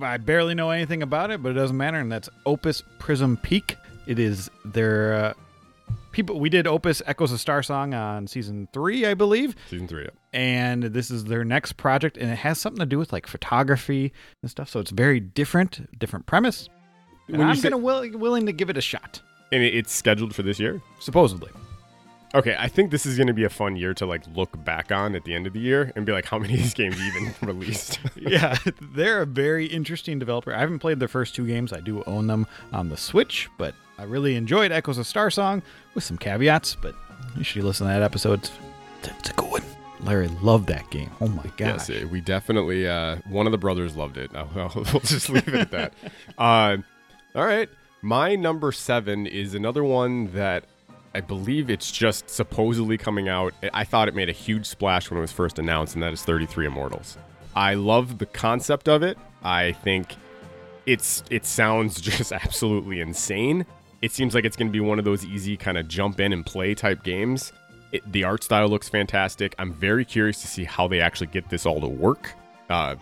I 0.01 0.17
barely 0.17 0.53
know 0.53 0.69
anything 0.69 1.01
about 1.01 1.31
it, 1.31 1.41
but 1.41 1.49
it 1.49 1.53
doesn't 1.55 1.75
matter, 1.77 1.97
and 1.97 2.11
that's 2.11 2.29
Opus 2.45 2.83
Prism 2.99 3.37
Peak. 3.37 3.75
It 4.05 4.19
is 4.19 4.51
their 4.63 5.13
uh, 5.15 5.33
people. 6.11 6.39
We 6.39 6.49
did 6.49 6.67
Opus 6.67 7.01
Echoes 7.07 7.31
of 7.31 7.39
Star 7.39 7.63
Song 7.63 7.95
on 7.95 8.27
season 8.27 8.67
three, 8.71 9.03
I 9.07 9.15
believe, 9.15 9.55
Season 9.67 9.87
three. 9.87 10.03
yeah. 10.03 10.09
and 10.39 10.83
this 10.83 11.09
is 11.09 11.23
their 11.25 11.43
next 11.43 11.73
project, 11.77 12.17
and 12.17 12.29
it 12.29 12.35
has 12.37 12.59
something 12.59 12.79
to 12.81 12.85
do 12.85 12.99
with 12.99 13.11
like 13.11 13.25
photography 13.25 14.13
and 14.43 14.51
stuff. 14.51 14.69
So 14.69 14.79
it's 14.79 14.91
very 14.91 15.19
different, 15.19 15.97
different 15.97 16.27
premise. 16.27 16.69
And 17.27 17.37
When 17.39 17.47
I'm 17.47 17.55
say- 17.55 17.69
gonna 17.71 17.81
will, 17.81 18.07
willing 18.19 18.45
to 18.45 18.51
give 18.53 18.69
it 18.69 18.77
a 18.77 18.81
shot, 18.81 19.21
And 19.51 19.63
it's 19.63 19.91
scheduled 19.91 20.35
for 20.35 20.43
this 20.43 20.59
year. 20.59 20.83
supposedly. 20.99 21.49
Okay, 22.35 22.55
I 22.59 22.67
think 22.67 22.91
this 22.91 23.05
is 23.05 23.15
going 23.17 23.27
to 23.27 23.33
be 23.33 23.45
a 23.45 23.49
fun 23.49 23.75
year 23.77 23.93
to 23.95 24.05
like 24.05 24.23
look 24.35 24.63
back 24.63 24.91
on 24.91 25.15
at 25.15 25.23
the 25.23 25.33
end 25.33 25.47
of 25.47 25.53
the 25.53 25.59
year 25.59 25.91
and 25.95 26.05
be 26.05 26.11
like, 26.11 26.25
how 26.25 26.37
many 26.39 26.53
of 26.53 26.59
these 26.59 26.73
games 26.73 26.97
even 27.01 27.33
released? 27.47 27.99
yeah, 28.15 28.57
they're 28.81 29.21
a 29.21 29.25
very 29.25 29.65
interesting 29.65 30.19
developer. 30.19 30.53
I 30.53 30.59
haven't 30.59 30.79
played 30.79 30.99
their 30.99 31.07
first 31.07 31.33
two 31.33 31.47
games. 31.47 31.71
I 31.73 31.79
do 31.79 32.03
own 32.05 32.27
them 32.27 32.45
on 32.73 32.89
the 32.89 32.97
Switch, 32.97 33.49
but 33.57 33.73
I 33.97 34.03
really 34.03 34.35
enjoyed 34.35 34.71
Echoes 34.71 34.97
of 34.97 35.07
Star 35.07 35.31
Song 35.31 35.63
with 35.93 36.03
some 36.03 36.17
caveats. 36.17 36.75
But 36.75 36.93
you 37.37 37.43
should 37.43 37.63
listen 37.63 37.87
to 37.87 37.93
that 37.93 38.03
episode. 38.03 38.39
It's, 38.39 38.51
it's 39.03 39.29
a 39.29 39.33
good 39.33 39.49
one. 39.49 39.63
Larry 40.01 40.27
loved 40.41 40.67
that 40.67 40.89
game. 40.91 41.09
Oh 41.21 41.27
my 41.29 41.45
gosh. 41.57 41.89
Yes, 41.89 42.03
we 42.11 42.19
definitely. 42.19 42.87
Uh, 42.87 43.15
one 43.29 43.45
of 43.45 43.53
the 43.53 43.57
brothers 43.57 43.95
loved 43.95 44.17
it. 44.17 44.29
I'll, 44.35 44.51
I'll- 44.55 44.71
we'll 44.75 44.99
just 44.99 45.29
leave 45.29 45.47
it 45.47 45.53
at 45.55 45.71
that. 45.71 45.93
Uh, 46.37 46.77
all 47.33 47.45
right, 47.45 47.69
my 48.01 48.35
number 48.35 48.71
seven 48.73 49.25
is 49.25 49.55
another 49.55 49.83
one 49.85 50.33
that 50.33 50.65
I 51.15 51.21
believe 51.21 51.69
it's 51.69 51.91
just 51.91 52.29
supposedly 52.29 52.97
coming 52.97 53.29
out. 53.29 53.53
I- 53.73 53.85
thought 53.85 54.09
it 54.09 54.15
made 54.15 54.27
a 54.27 54.33
huge 54.33 54.65
splash 54.65 55.09
when 55.09 55.17
it 55.17 55.21
was 55.21 55.31
first 55.31 55.57
announced, 55.59 55.93
and 55.93 56.03
that 56.03 56.11
is 56.11 56.21
33 56.23 56.65
Immortals. 56.65 57.17
I 57.55 57.75
love 57.75 58.17
the 58.17 58.25
concept 58.25 58.89
of 58.89 59.01
it. 59.01 59.17
I 59.41 59.71
think 59.71 60.13
it's 60.85 61.23
it 61.29 61.45
sounds 61.45 62.01
just 62.09 62.33
absolutely 62.33 62.99
insane. 62.99 63.65
It 64.01 64.11
seems 64.11 64.35
like 64.35 64.43
it's 64.43 64.57
going 64.57 64.67
to 64.67 64.73
be 64.73 64.81
one 64.81 64.99
of 64.99 65.05
those 65.05 65.23
easy 65.25 65.55
kind 65.55 65.77
of 65.77 65.87
jump 65.87 66.19
in 66.19 66.33
and 66.33 66.45
play 66.45 66.75
type 66.75 67.03
games. 67.03 67.53
It, 67.93 68.11
the 68.11 68.25
art 68.25 68.43
style 68.43 68.67
looks 68.67 68.89
fantastic. 68.89 69.55
I'm 69.57 69.73
very 69.73 70.03
curious 70.03 70.41
to 70.41 70.47
see 70.47 70.65
how 70.65 70.87
they 70.89 70.99
actually 70.99 71.27
get 71.27 71.49
this 71.49 71.65
all 71.65 71.79
to 71.79 71.87
work. 71.87 72.33
Uh, 72.69 72.95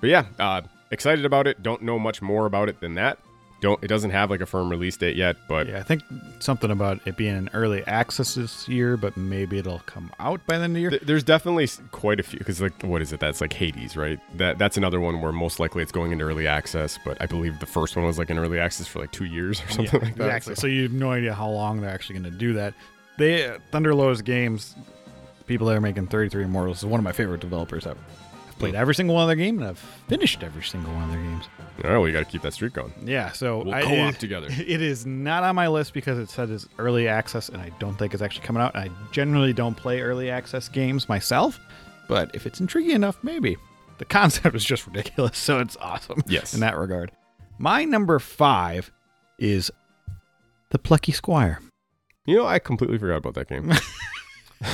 but 0.00 0.08
yeah, 0.08 0.24
uh, 0.38 0.62
excited 0.90 1.26
about 1.26 1.46
it. 1.46 1.62
Don't 1.62 1.82
know 1.82 1.98
much 1.98 2.22
more 2.22 2.46
about 2.46 2.70
it 2.70 2.80
than 2.80 2.94
that. 2.94 3.18
Don't. 3.60 3.82
It 3.82 3.88
doesn't 3.88 4.10
have 4.10 4.30
like 4.30 4.40
a 4.40 4.46
firm 4.46 4.68
release 4.70 4.96
date 4.96 5.16
yet, 5.16 5.36
but 5.48 5.66
Yeah, 5.68 5.78
I 5.78 5.82
think 5.82 6.02
something 6.38 6.70
about 6.70 7.00
it 7.06 7.16
being 7.16 7.34
an 7.36 7.50
early 7.54 7.84
access 7.86 8.36
this 8.36 8.68
year, 8.68 8.96
but 8.96 9.16
maybe 9.16 9.58
it'll 9.58 9.80
come 9.80 10.12
out 10.20 10.40
by 10.46 10.58
the 10.58 10.64
end 10.64 10.72
of 10.72 10.74
the 10.74 10.80
year. 10.80 10.90
Th- 10.90 11.02
There's 11.02 11.24
definitely 11.24 11.68
quite 11.90 12.20
a 12.20 12.22
few 12.22 12.38
because 12.38 12.60
like 12.60 12.82
what 12.82 13.02
is 13.02 13.12
it? 13.12 13.18
That's 13.20 13.40
like 13.40 13.52
Hades, 13.52 13.96
right? 13.96 14.20
That 14.38 14.58
that's 14.58 14.76
another 14.76 15.00
one 15.00 15.20
where 15.20 15.32
most 15.32 15.58
likely 15.58 15.82
it's 15.82 15.90
going 15.92 16.12
into 16.12 16.24
early 16.24 16.46
access. 16.46 16.98
But 17.04 17.20
I 17.20 17.26
believe 17.26 17.58
the 17.58 17.66
first 17.66 17.96
one 17.96 18.04
was 18.06 18.16
like 18.18 18.30
in 18.30 18.38
early 18.38 18.60
access 18.60 18.86
for 18.86 19.00
like 19.00 19.10
two 19.10 19.24
years 19.24 19.60
or 19.62 19.68
something 19.70 20.00
like 20.00 20.14
that. 20.16 20.26
Exactly. 20.26 20.54
So- 20.54 20.60
So 20.60 20.66
you 20.68 20.82
have 20.84 20.92
no 20.92 21.10
idea 21.10 21.34
how 21.34 21.48
long 21.48 21.80
they're 21.80 21.90
actually 21.90 22.20
going 22.20 22.32
to 22.32 22.38
do 22.38 22.52
that. 22.52 22.74
They 23.16 23.42
Thunder 23.42 23.60
Thunderlow's 23.72 24.22
games, 24.22 24.76
people 25.46 25.66
that 25.66 25.76
are 25.76 25.80
making 25.80 26.06
33 26.06 26.44
Immortals 26.44 26.78
is 26.78 26.84
one 26.84 27.00
of 27.00 27.04
my 27.04 27.10
favorite 27.12 27.40
developers 27.40 27.86
ever. 27.88 27.98
I've 28.58 28.60
played 28.60 28.74
every 28.74 28.94
single 28.94 29.14
one 29.14 29.22
of 29.22 29.28
their 29.28 29.36
games, 29.36 29.60
and 29.60 29.70
I've 29.70 29.78
finished 29.78 30.42
every 30.42 30.64
single 30.64 30.92
one 30.92 31.04
of 31.04 31.10
their 31.10 31.20
games. 31.22 31.44
All 31.84 31.90
right, 31.90 31.98
well, 31.98 32.06
you 32.08 32.12
got 32.12 32.18
to 32.20 32.24
keep 32.24 32.42
that 32.42 32.52
streak 32.52 32.72
going. 32.72 32.92
Yeah, 33.04 33.30
so 33.30 33.62
We'll 33.62 33.72
I- 33.74 33.82
co-op 33.82 34.14
it- 34.14 34.18
together. 34.20 34.48
It 34.50 34.82
is 34.82 35.06
not 35.06 35.44
on 35.44 35.54
my 35.54 35.68
list 35.68 35.94
because 35.94 36.18
it 36.18 36.28
said 36.28 36.50
it's 36.50 36.66
early 36.78 37.06
access, 37.06 37.48
and 37.48 37.62
I 37.62 37.70
don't 37.78 37.94
think 37.96 38.14
it's 38.14 38.22
actually 38.22 38.46
coming 38.46 38.60
out. 38.60 38.74
And 38.74 38.90
I 38.90 39.10
generally 39.12 39.52
don't 39.52 39.76
play 39.76 40.00
early 40.00 40.28
access 40.28 40.68
games 40.68 41.08
myself, 41.08 41.60
but 42.08 42.34
if 42.34 42.46
it's 42.46 42.58
intriguing 42.60 42.96
enough, 42.96 43.16
maybe. 43.22 43.56
The 43.98 44.04
concept 44.06 44.56
is 44.56 44.64
just 44.64 44.86
ridiculous, 44.88 45.38
so 45.38 45.60
it's 45.60 45.76
awesome. 45.80 46.22
Yes. 46.26 46.52
in 46.54 46.60
that 46.60 46.76
regard. 46.76 47.12
My 47.58 47.84
number 47.84 48.18
five 48.18 48.90
is 49.38 49.70
the 50.70 50.78
Plucky 50.80 51.12
Squire. 51.12 51.60
You 52.26 52.36
know, 52.36 52.46
I 52.46 52.58
completely 52.58 52.98
forgot 52.98 53.18
about 53.18 53.34
that 53.34 53.48
game. 53.48 53.72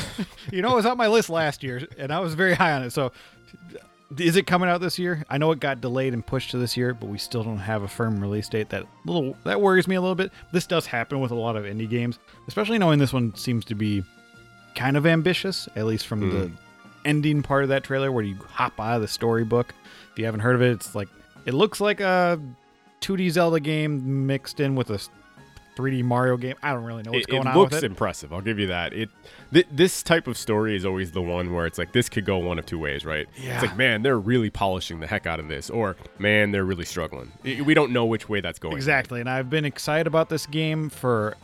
You 0.53 0.63
know, 0.63 0.73
it 0.73 0.77
was 0.77 0.87
on 0.87 0.99
my 0.99 1.09
list 1.09 1.31
last 1.31 1.63
year, 1.63 1.87
and 1.99 2.13
I 2.13 2.21
was 2.21 2.35
very 2.35 2.55
high 2.55 2.73
on 2.73 2.83
it. 2.83 2.91
So, 2.91 3.13
is 4.19 4.37
it 4.37 4.47
coming 4.47 4.69
out 4.69 4.81
this 4.81 4.99
year? 4.99 5.25
I 5.29 5.39
know 5.39 5.51
it 5.53 5.61
got 5.61 5.81
delayed 5.81 6.13
and 6.13 6.25
pushed 6.25 6.51
to 6.53 6.59
this 6.59 6.77
year, 6.77 6.95
but 6.95 7.09
we 7.09 7.19
still 7.19 7.43
don't 7.43 7.59
have 7.59 7.83
a 7.83 7.89
firm 7.89 8.21
release 8.21 8.49
date. 8.49 8.69
That 8.69 8.85
little 9.07 9.37
that 9.45 9.61
worries 9.61 9.89
me 9.89 9.97
a 9.97 10.01
little 10.01 10.15
bit. 10.15 10.31
This 10.53 10.67
does 10.67 10.87
happen 10.87 11.21
with 11.21 11.31
a 11.31 11.35
lot 11.35 11.57
of 11.57 11.65
indie 11.65 11.89
games, 11.89 12.19
especially 12.47 12.79
knowing 12.79 12.99
this 12.99 13.13
one 13.13 13.35
seems 13.35 13.65
to 13.67 13.75
be 13.75 14.05
kind 14.75 14.97
of 14.97 15.07
ambitious, 15.07 15.69
at 15.77 15.87
least 15.87 16.07
from 16.07 16.31
the 16.31 16.47
hmm. 16.49 16.55
ending 17.05 17.43
part 17.43 17.63
of 17.63 17.71
that 17.71 17.85
trailer 17.85 18.13
where 18.13 18.25
you 18.25 18.37
hop 18.49 18.79
out 18.79 18.97
of 18.97 19.03
the 19.03 19.09
storybook. 19.09 19.75
If 20.13 20.19
you 20.19 20.25
haven't 20.27 20.41
heard 20.41 20.55
of 20.55 20.63
it, 20.63 20.73
it's 20.73 20.95
like 20.95 21.09
it 21.47 21.55
looks 21.55 21.81
like 21.81 22.01
a 22.01 22.41
2D 23.01 23.31
Zelda 23.31 23.61
game 23.61 24.27
mixed 24.27 24.61
in 24.61 24.75
with 24.75 24.91
a 24.91 25.01
3D 25.77 26.03
Mario 26.05 26.37
game. 26.37 26.55
I 26.63 26.73
don't 26.73 26.85
really 26.85 27.03
know 27.03 27.11
what's 27.13 27.27
it, 27.27 27.31
going 27.31 27.43
it 27.47 27.49
on 27.51 27.57
looks 27.57 27.75
with 27.75 27.85
it. 27.85 27.87
impressive. 27.87 28.33
I'll 28.33 28.41
give 28.41 28.59
you 28.59 28.69
that. 28.69 28.93
It 28.93 29.11
th- 29.53 29.67
this 29.73 30.03
type 30.03 30.27
of 30.27 30.37
story 30.37 30.77
is 30.77 30.85
always 30.85 31.13
the 31.13 31.23
one 31.23 31.53
where 31.53 31.67
it's 31.67 31.79
like 31.79 31.93
this 31.93 32.09
could 32.09 32.25
go 32.25 32.39
one 32.39 32.59
of 32.59 32.67
two 32.67 32.79
ways, 32.79 33.05
right? 33.05 33.27
Yeah. 33.37 33.55
It's 33.55 33.63
like 33.63 33.77
man, 33.77 34.03
they're 34.03 34.19
really 34.19 34.51
polishing 34.51 35.01
the 35.01 35.07
heck 35.07 35.27
out 35.27 35.41
of 35.41 35.49
this, 35.49 35.71
or 35.71 35.97
man, 36.19 36.51
they're 36.53 36.65
really 36.65 36.85
struggling. 36.85 37.33
We 37.43 37.75
don't 37.75 37.93
know 37.93 38.05
which 38.07 38.29
way 38.29 38.41
that's 38.41 38.59
going. 38.59 38.77
Exactly, 38.77 39.21
and 39.21 39.29
I've 39.29 39.51
been 39.51 39.65
excited 39.65 40.07
about 40.07 40.29
this 40.29 40.47
game 40.47 40.91
for 40.91 41.37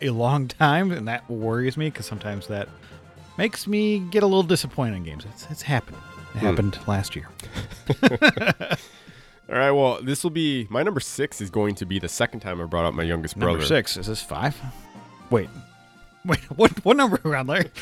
a 0.00 0.10
long 0.10 0.48
time, 0.48 0.90
and 0.92 1.08
that 1.08 1.28
worries 1.30 1.76
me 1.76 1.86
because 1.90 2.06
sometimes 2.06 2.46
that 2.48 2.68
makes 3.38 3.66
me 3.66 4.00
get 4.10 4.22
a 4.22 4.26
little 4.26 4.42
disappointed 4.42 4.96
in 4.96 5.04
games. 5.04 5.24
It's, 5.32 5.46
it's 5.50 5.62
happened. 5.62 5.96
It 6.34 6.38
Hmm. 6.38 6.46
happened 6.46 6.78
last 6.86 7.14
year. 7.16 7.28
All 9.52 9.58
right. 9.58 9.70
Well, 9.70 10.00
this 10.02 10.22
will 10.22 10.30
be 10.30 10.66
my 10.70 10.82
number 10.82 11.00
six. 11.00 11.40
Is 11.42 11.50
going 11.50 11.74
to 11.76 11.84
be 11.84 11.98
the 11.98 12.08
second 12.08 12.40
time 12.40 12.60
I 12.60 12.64
brought 12.64 12.86
up 12.86 12.94
my 12.94 13.02
youngest 13.02 13.38
brother. 13.38 13.52
Number 13.58 13.66
six 13.66 13.98
is 13.98 14.06
this 14.06 14.22
five? 14.22 14.58
Wait, 15.28 15.50
wait. 16.24 16.40
What 16.56 16.82
what 16.84 16.96
number 16.96 17.20
are 17.22 17.30
we 17.30 17.36
on, 17.36 17.46
Larry? 17.46 17.70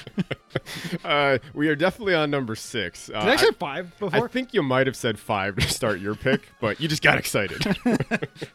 Uh, 1.05 1.39
we 1.55 1.69
are 1.69 1.77
definitely 1.77 2.13
on 2.13 2.29
number 2.29 2.57
six. 2.57 3.09
Uh, 3.09 3.21
Did 3.21 3.29
I 3.29 3.37
say 3.37 3.53
five 3.53 3.95
I, 4.13 4.23
I 4.23 4.27
think 4.27 4.53
you 4.53 4.65
might 4.65 4.89
have 4.89 4.97
said 4.97 5.17
five 5.17 5.55
to 5.55 5.69
start 5.69 6.01
your 6.01 6.17
pick, 6.17 6.49
but 6.61 6.81
you 6.81 6.89
just 6.89 7.03
got 7.03 7.19
excited. 7.19 7.65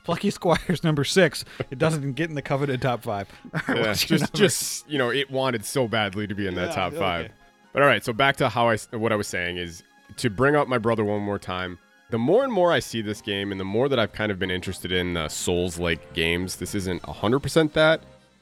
Plucky 0.04 0.30
Squires 0.30 0.84
number 0.84 1.06
six. 1.06 1.46
It 1.72 1.80
doesn't 1.80 2.14
get 2.14 2.28
in 2.28 2.36
the 2.36 2.42
coveted 2.42 2.82
top 2.82 3.04
five. 3.04 3.30
Right, 3.70 3.78
Yeah, 3.78 3.94
just 3.94 4.34
just 4.34 4.90
you 4.90 4.98
know 4.98 5.10
it 5.10 5.32
wanted 5.32 5.64
so 5.64 5.88
badly 5.88 6.28
to 6.28 6.36
be 6.36 6.48
in 6.48 6.56
that 6.56 6.70
Yeah, 6.70 6.76
top 6.76 6.94
five 6.94 7.32
but 7.72 7.82
all 7.82 7.88
right 7.88 8.04
so 8.04 8.12
back 8.12 8.36
to 8.38 8.50
how 8.50 8.70
I 8.70 8.78
what 8.92 9.12
i 9.12 9.16
was 9.16 9.28
saying 9.28 9.58
is 9.58 9.84
to 10.18 10.30
bring 10.30 10.56
up 10.56 10.68
my 10.68 10.78
brother 10.78 11.04
one 11.06 11.22
more 11.22 11.40
time 11.40 11.78
the 12.10 12.18
more 12.18 12.44
and 12.44 12.54
more 12.54 12.72
i 12.72 12.80
see 12.80 13.02
this 13.02 13.22
game 13.22 13.52
and 13.52 13.60
the 13.60 13.66
more 13.66 13.90
that 13.90 14.00
i've 14.00 14.14
kind 14.14 14.32
of 14.32 14.40
been 14.40 14.52
interested 14.52 14.92
in 14.92 15.18
uh, 15.18 15.28
souls 15.28 15.80
like 15.80 16.14
games 16.14 16.56
this 16.58 16.76
isn't 16.76 17.02
100% 17.04 17.74
that 17.74 18.02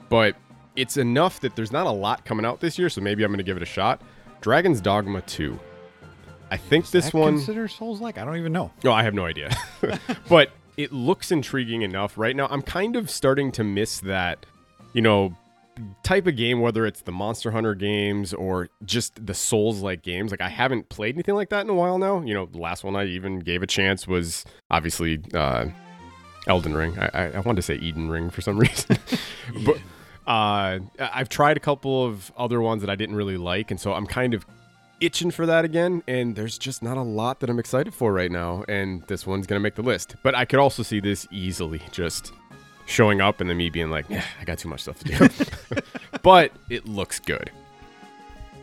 but 0.10 0.36
it's 0.76 0.98
enough 0.98 1.40
that 1.40 1.56
there's 1.56 1.72
not 1.72 1.86
a 1.88 1.92
lot 1.92 2.26
coming 2.26 2.46
out 2.46 2.60
this 2.60 2.78
year 2.78 2.90
so 2.90 3.02
maybe 3.02 3.24
i'm 3.24 3.30
going 3.30 3.38
to 3.38 3.44
give 3.44 3.58
it 3.58 3.64
a 3.64 3.66
shot 3.66 4.02
dragon's 4.42 4.82
dogma 4.82 5.22
2 5.22 5.58
i 6.52 6.58
think 6.58 6.90
this 6.92 7.06
That 7.06 7.14
one 7.14 7.36
consider 7.36 7.68
Souls 7.68 8.02
like? 8.02 8.18
I 8.18 8.26
don't 8.26 8.38
even 8.38 8.52
know. 8.52 8.72
no, 8.84 8.92
I 8.92 9.04
have 9.04 9.14
no 9.14 9.26
idea. 9.26 9.56
but 10.30 10.52
it 10.78 10.92
looks 10.92 11.32
intriguing 11.32 11.82
enough 11.84 12.18
right 12.18 12.36
now. 12.36 12.48
I'm 12.50 12.62
kind 12.62 12.96
of 12.96 13.10
starting 13.10 13.52
to 13.54 13.64
miss 13.64 14.00
that, 14.02 14.46
you 14.94 15.02
know, 15.02 15.36
type 16.04 16.28
of 16.28 16.36
game, 16.36 16.60
whether 16.62 16.86
it's 16.86 17.02
the 17.02 17.12
Monster 17.12 17.52
Hunter 17.52 17.76
games 17.76 18.34
or 18.34 18.70
just 18.86 19.26
the 19.26 19.34
Souls 19.34 19.82
like 19.82 20.02
games. 20.02 20.32
Like, 20.32 20.42
I 20.42 20.50
haven't 20.50 20.90
played 20.90 21.16
anything 21.16 21.36
like 21.36 21.50
that 21.50 21.62
in 21.62 21.70
a 21.70 21.74
while 21.74 21.98
now. 21.98 22.22
You 22.22 22.34
know, 22.34 22.46
the 22.46 22.60
last 22.60 22.84
one 22.84 22.96
I 22.96 23.06
even 23.06 23.40
gave 23.40 23.64
a 23.64 23.68
chance 23.68 24.08
was 24.08 24.46
obviously 24.70 25.22
uh, 25.34 25.66
Elden 26.48 26.74
Ring. 26.74 26.98
I, 27.00 27.10
I, 27.14 27.24
I 27.32 27.40
wanted 27.40 27.58
to 27.58 27.62
say 27.62 27.76
Eden 27.76 28.10
Ring 28.10 28.30
for 28.30 28.42
some 28.42 28.58
reason. 28.60 28.98
but 29.66 29.78
uh, 30.28 30.80
I've 31.00 31.30
tried 31.30 31.58
a 31.58 31.62
couple 31.62 32.06
of 32.06 32.32
other 32.38 32.62
ones 32.62 32.82
that 32.82 32.90
I 32.90 32.96
didn't 32.96 33.16
really 33.16 33.38
like. 33.38 33.72
And 33.72 33.80
so 33.80 33.94
I'm 33.94 34.08
kind 34.08 34.34
of 34.34 34.46
itching 35.04 35.32
for 35.32 35.46
that 35.46 35.66
again 35.66 36.02
and 36.08 36.34
there's 36.34 36.58
just 36.58 36.82
not 36.82 36.96
a 36.96 37.02
lot 37.02 37.42
that 37.42 37.50
i'm 37.50 37.60
excited 37.60 37.94
for 37.94 38.14
right 38.14 38.32
now 38.32 38.64
and 38.70 39.06
this 39.08 39.28
one's 39.28 39.46
gonna 39.46 39.60
make 39.60 39.76
the 39.76 39.82
list 39.82 40.16
but 40.24 40.34
i 40.34 40.46
could 40.46 40.60
also 40.60 40.82
see 40.82 41.02
this 41.02 41.28
easily 41.30 41.82
just 41.92 42.32
showing 42.86 43.22
up 43.22 43.40
and 43.42 43.50
then 43.50 43.58
me 43.58 43.70
being 43.70 43.90
like 43.90 44.06
yeah 44.10 44.24
i 44.40 44.44
got 44.44 44.58
too 44.58 44.68
much 44.68 44.82
stuff 44.82 45.00
to 45.00 45.06
do 45.06 45.82
but 46.22 46.52
it 46.70 46.86
looks 46.88 47.20
good 47.20 47.50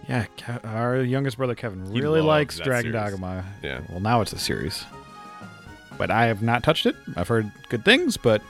Yeah, 0.09 0.25
Ke- 0.37 0.65
our 0.65 1.00
youngest 1.03 1.37
brother 1.37 1.55
Kevin 1.55 1.85
He 1.93 2.00
really 2.00 2.21
loves 2.21 2.27
likes 2.27 2.57
that 2.59 2.65
Dragon 2.65 2.93
series. 2.93 3.11
Dogma. 3.12 3.45
Yeah. 3.62 3.81
Well, 3.89 4.00
now 4.00 4.21
it's 4.23 4.33
a 4.33 4.39
series, 4.39 4.85
but 5.97 6.11
I 6.11 6.27
have 6.27 6.43
not 6.43 6.62
touched 6.65 6.87
it. 6.87 6.97
I've 7.17 7.29
heard 7.29 7.50
good 7.69 7.85
things, 7.85 8.17
but 8.17 8.43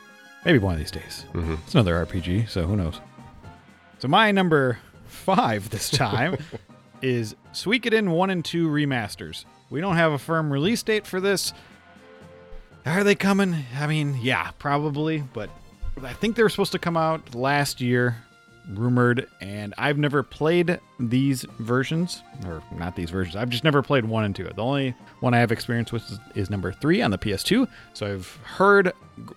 maybe 0.47 0.59
one 0.59 0.73
of 0.73 0.79
these 0.79 0.91
days. 0.91 1.27
mm-hmm. 1.35 1.55
It's 1.65 1.75
another 1.75 1.95
RPG, 2.07 2.49
so 2.49 2.63
who 2.67 2.77
knows? 2.77 2.99
So 3.99 4.09
my 4.09 4.33
number 4.33 4.79
five 5.07 5.69
this 5.69 5.91
time 6.07 6.39
is 7.03 7.37
Suikoden 7.53 8.09
one 8.11 8.31
and 8.31 8.43
two 8.45 8.69
remasters. 8.69 9.45
We 9.69 9.81
don't 9.83 9.97
have 9.97 10.13
a 10.13 10.19
firm 10.19 10.51
release 10.53 10.83
date 10.83 11.07
for 11.07 11.21
this. 11.21 11.53
Are 12.87 13.05
they 13.05 13.15
coming? 13.15 13.65
I 13.79 13.87
mean, 13.87 14.19
yeah, 14.21 14.51
probably, 14.59 15.19
but 15.33 15.51
I 16.03 16.13
think 16.13 16.37
they 16.37 16.43
were 16.43 16.49
supposed 16.49 16.73
to 16.73 16.79
come 16.79 16.97
out 16.97 17.35
last 17.35 17.81
year, 17.81 18.17
rumored, 18.71 19.29
and 19.41 19.75
I've 19.77 19.99
never 19.99 20.23
played 20.23 20.81
these 20.99 21.45
versions, 21.59 22.23
or 22.47 22.63
not 22.77 22.97
these 22.97 23.11
versions. 23.11 23.37
I've 23.37 23.51
just 23.51 23.65
never 23.65 23.83
played 23.83 24.05
one 24.07 24.25
and 24.25 24.35
two. 24.35 24.45
The 24.45 24.63
only 24.63 24.95
one 25.21 25.35
I 25.35 25.39
have 25.39 25.53
experience 25.53 25.93
with 25.93 26.11
is, 26.11 26.19
is 26.35 26.51
number 26.51 26.73
three 26.73 27.03
on 27.03 27.11
the 27.11 27.19
PS2. 27.19 27.69
So 27.93 28.07
I've 28.07 28.37
heard 28.45 28.93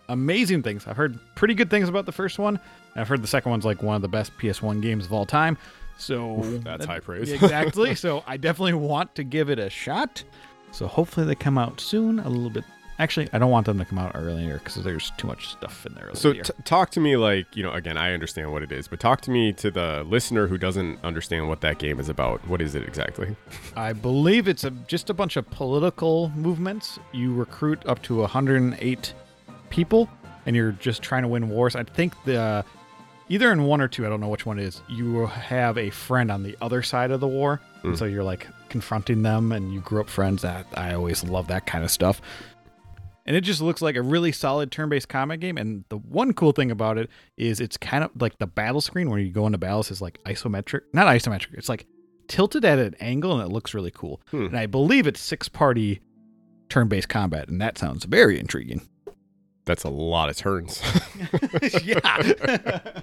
amazing 0.07 0.63
things. 0.63 0.87
I've 0.87 0.97
heard 0.97 1.19
pretty 1.35 1.53
good 1.53 1.69
things 1.69 1.89
about 1.89 2.05
the 2.05 2.11
first 2.13 2.39
one. 2.39 2.59
I've 2.95 3.07
heard 3.07 3.21
the 3.21 3.27
second 3.27 3.49
one's 3.51 3.65
like 3.65 3.83
one 3.83 3.95
of 3.97 4.01
the 4.01 4.07
best 4.07 4.31
PS1 4.37 4.81
games 4.81 5.05
of 5.05 5.13
all 5.13 5.25
time. 5.25 5.57
So 5.97 6.37
that's 6.63 6.85
that- 6.85 6.87
high 6.87 6.99
praise. 7.01 7.31
exactly. 7.31 7.93
So 8.03 8.23
I 8.25 8.37
definitely 8.37 8.73
want 8.73 9.15
to 9.15 9.23
give 9.23 9.49
it 9.49 9.59
a 9.59 9.69
shot. 9.69 10.23
So 10.71 10.87
hopefully 10.87 11.25
they 11.27 11.35
come 11.35 11.57
out 11.57 11.79
soon. 11.81 12.19
A 12.19 12.29
little 12.29 12.49
bit. 12.49 12.63
Actually, 13.03 13.27
I 13.33 13.37
don't 13.37 13.51
want 13.51 13.65
them 13.65 13.77
to 13.79 13.85
come 13.85 13.99
out 13.99 14.11
earlier 14.15 14.57
because 14.59 14.75
there's 14.83 15.11
too 15.17 15.27
much 15.27 15.49
stuff 15.49 15.85
in 15.85 15.93
there. 15.95 16.09
so 16.13 16.31
t- 16.33 16.41
talk 16.63 16.89
to 16.91 16.99
me 16.99 17.17
like 17.17 17.45
you 17.57 17.61
know 17.63 17.71
again 17.71 17.97
i 17.97 18.13
understand 18.13 18.51
what 18.53 18.63
it 18.63 18.71
is 18.71 18.87
but 18.87 18.99
talk 18.99 19.19
to 19.21 19.31
me 19.31 19.51
to 19.53 19.69
the 19.69 20.03
listener 20.07 20.47
who 20.47 20.57
doesn't 20.57 20.97
understand 21.03 21.49
what 21.49 21.59
that 21.61 21.77
game 21.79 21.99
is 21.99 22.07
about 22.07 22.39
what 22.47 22.61
is 22.61 22.75
it 22.75 22.83
exactly 22.83 23.35
I 23.75 23.91
believe 23.93 24.47
it's 24.47 24.63
a 24.63 24.71
just 24.93 25.09
a 25.09 25.13
bunch 25.13 25.35
of 25.35 25.49
political 25.49 26.29
movements. 26.35 26.97
You 27.11 27.33
recruit 27.33 27.83
up 27.85 28.01
to 28.03 28.17
108 28.17 29.13
people, 29.69 30.09
and 30.45 30.55
you're 30.55 30.71
just 30.73 31.01
trying 31.01 31.23
to 31.23 31.27
win 31.27 31.49
wars. 31.49 31.75
I 31.75 31.83
think 31.83 32.13
the 32.25 32.63
either 33.29 33.51
in 33.51 33.63
one 33.63 33.81
or 33.81 33.87
two, 33.87 34.05
I 34.05 34.09
don't 34.09 34.19
know 34.21 34.27
which 34.29 34.45
one 34.45 34.59
it 34.59 34.65
is. 34.65 34.81
You 34.87 35.11
will 35.11 35.27
have 35.27 35.77
a 35.77 35.89
friend 35.89 36.29
on 36.31 36.43
the 36.43 36.55
other 36.61 36.81
side 36.83 37.11
of 37.11 37.19
the 37.19 37.27
war, 37.27 37.59
and 37.83 37.93
Mm. 37.95 37.97
so 37.97 38.05
you're 38.05 38.23
like 38.23 38.47
confronting 38.69 39.21
them, 39.23 39.51
and 39.51 39.73
you 39.73 39.79
grew 39.81 40.01
up 40.01 40.09
friends. 40.09 40.41
That 40.43 40.65
I 40.75 40.93
always 40.93 41.23
love 41.23 41.47
that 41.47 41.65
kind 41.65 41.83
of 41.83 41.91
stuff. 41.91 42.21
And 43.25 43.35
it 43.35 43.41
just 43.41 43.61
looks 43.61 43.81
like 43.81 43.95
a 43.95 44.01
really 44.01 44.31
solid 44.31 44.71
turn-based 44.71 45.07
combat 45.07 45.39
game. 45.39 45.57
And 45.57 45.85
the 45.89 45.97
one 45.97 46.33
cool 46.33 46.51
thing 46.51 46.71
about 46.71 46.97
it 46.97 47.09
is 47.37 47.61
it's 47.61 47.77
kind 47.77 48.03
of 48.03 48.11
like 48.19 48.37
the 48.37 48.47
battle 48.47 48.81
screen 48.81 49.09
where 49.09 49.19
you 49.19 49.31
go 49.31 49.45
into 49.45 49.57
battles 49.57 49.91
is 49.91 50.01
like 50.01 50.19
isometric, 50.25 50.81
not 50.91 51.07
isometric. 51.07 51.53
It's 51.53 51.69
like 51.69 51.85
tilted 52.27 52.65
at 52.65 52.79
an 52.79 52.95
angle, 52.99 53.33
and 53.33 53.41
it 53.41 53.53
looks 53.53 53.73
really 53.73 53.91
cool. 53.91 54.21
Hmm. 54.31 54.47
And 54.47 54.57
I 54.57 54.65
believe 54.65 55.07
it's 55.07 55.21
six-party 55.21 56.01
turn-based 56.69 57.09
combat, 57.09 57.47
and 57.47 57.61
that 57.61 57.77
sounds 57.77 58.05
very 58.05 58.39
intriguing. 58.39 58.87
That's 59.65 59.83
a 59.83 59.89
lot 59.89 60.29
of 60.29 60.35
turns 60.37 60.81
yeah. 61.83 62.79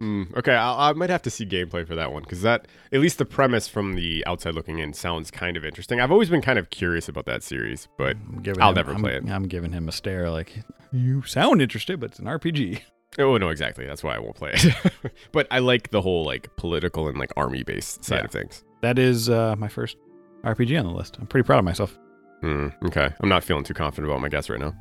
Mm, 0.00 0.36
okay, 0.36 0.54
I, 0.54 0.90
I 0.90 0.92
might 0.92 1.08
have 1.08 1.22
to 1.22 1.30
see 1.30 1.46
gameplay 1.46 1.86
for 1.86 1.94
that 1.94 2.12
one 2.12 2.22
because 2.22 2.42
that, 2.42 2.68
at 2.92 3.00
least 3.00 3.16
the 3.16 3.24
premise 3.24 3.66
from 3.66 3.94
the 3.94 4.22
outside 4.26 4.52
looking 4.54 4.78
in, 4.78 4.92
sounds 4.92 5.30
kind 5.30 5.56
of 5.56 5.64
interesting. 5.64 6.00
I've 6.02 6.12
always 6.12 6.28
been 6.28 6.42
kind 6.42 6.58
of 6.58 6.68
curious 6.68 7.08
about 7.08 7.24
that 7.24 7.42
series, 7.42 7.88
but 7.96 8.14
I'm 8.28 8.42
giving 8.42 8.60
I'll 8.62 8.68
him- 8.70 8.74
never 8.74 8.92
I'm- 8.92 9.00
play 9.00 9.14
it. 9.16 9.26
I'm 9.30 9.44
giving 9.48 9.72
him 9.72 9.88
a 9.88 9.92
stare 9.92 10.30
like, 10.30 10.52
you 10.92 11.22
sound 11.22 11.62
interested, 11.62 11.98
but 11.98 12.10
it's 12.10 12.18
an 12.18 12.26
RPG. 12.26 12.80
oh 13.18 13.38
no, 13.38 13.48
exactly. 13.48 13.86
That's 13.86 14.04
why 14.04 14.14
I 14.16 14.18
won't 14.18 14.36
play 14.36 14.50
it. 14.52 14.92
but 15.32 15.46
I 15.50 15.60
like 15.60 15.90
the 15.92 16.02
whole 16.02 16.26
like 16.26 16.54
political 16.56 17.08
and 17.08 17.16
like 17.16 17.32
army 17.34 17.62
based 17.62 18.04
side 18.04 18.16
Yeah. 18.18 18.24
of 18.26 18.30
things. 18.32 18.64
That 18.82 18.98
is 18.98 19.30
uh, 19.30 19.56
my 19.56 19.68
first 19.68 19.96
RPG 20.44 20.78
on 20.78 20.84
the 20.84 20.92
list. 20.92 21.16
I'm 21.18 21.26
pretty 21.26 21.46
proud 21.46 21.60
of 21.60 21.64
myself. 21.64 21.98
Hmm, 22.42 22.68
okay, 22.84 23.14
I'm 23.20 23.30
not 23.30 23.44
feeling 23.44 23.64
too 23.64 23.72
confident 23.72 24.10
about 24.12 24.20
my 24.20 24.28
guess 24.28 24.50
right 24.50 24.60
now, 24.60 24.74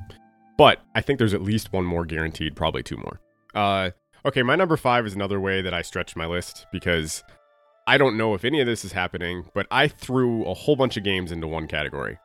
but 0.58 0.82
I 0.94 1.02
think 1.02 1.20
there's 1.20 1.34
at 1.34 1.42
least 1.42 1.74
one 1.74 1.86
more 1.86 2.06
guaranteed, 2.06 2.56
probably 2.56 2.84
two 2.84 2.98
more. 2.98 3.20
Uh, 3.54 3.92
okay, 4.26 4.44
my 4.44 4.56
number 4.56 4.78
five 4.78 5.06
is 5.06 5.16
another 5.16 5.40
way 5.40 5.62
that 5.62 5.74
I 5.74 5.82
stretch 5.82 6.16
my 6.16 6.26
list 6.26 6.66
because 6.72 7.24
I 7.88 7.98
don't 7.98 8.18
know 8.18 8.34
if 8.34 8.44
any 8.44 8.60
of 8.62 8.68
this 8.68 8.84
is 8.84 8.92
happening, 8.92 9.50
but 9.54 9.68
I 9.72 9.88
threw 9.88 10.46
a 10.46 10.54
whole 10.54 10.76
bunch 10.76 10.98
of 10.98 11.04
games 11.04 11.32
into 11.32 11.48
one 11.48 11.68
category: 11.68 12.18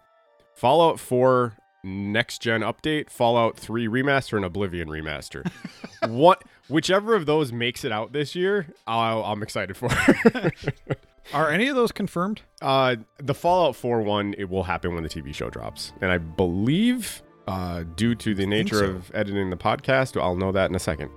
Fallout 0.54 0.98
4 0.98 1.56
next 1.82 2.42
gen 2.42 2.60
update, 2.60 3.10
Fallout 3.10 3.56
3 3.56 3.88
remaster, 3.88 4.36
and 4.36 4.44
Oblivion 4.44 4.88
remaster. 4.88 5.50
what, 6.08 6.44
whichever 6.68 7.14
of 7.14 7.26
those 7.26 7.52
makes 7.52 7.84
it 7.84 7.92
out 7.92 8.12
this 8.12 8.34
year, 8.34 8.66
I'll, 8.86 9.24
I'm 9.24 9.42
excited 9.42 9.76
for. 9.76 9.88
Are 11.32 11.50
any 11.50 11.68
of 11.68 11.76
those 11.76 11.92
confirmed? 11.92 12.42
Uh, 12.60 12.96
the 13.18 13.34
Fallout 13.34 13.76
4 13.76 14.02
one, 14.02 14.34
it 14.36 14.48
will 14.48 14.64
happen 14.64 14.94
when 14.94 15.02
the 15.02 15.08
TV 15.08 15.34
show 15.34 15.50
drops. 15.50 15.92
And 16.00 16.10
I 16.10 16.18
believe, 16.18 17.22
uh, 17.50 17.84
due 17.96 18.14
to 18.14 18.34
the 18.34 18.46
nature 18.46 18.78
so. 18.78 18.84
of 18.84 19.10
editing 19.12 19.50
the 19.50 19.56
podcast, 19.56 20.20
I'll 20.20 20.36
know 20.36 20.52
that 20.52 20.70
in 20.70 20.76
a 20.76 20.78
second. 20.78 21.10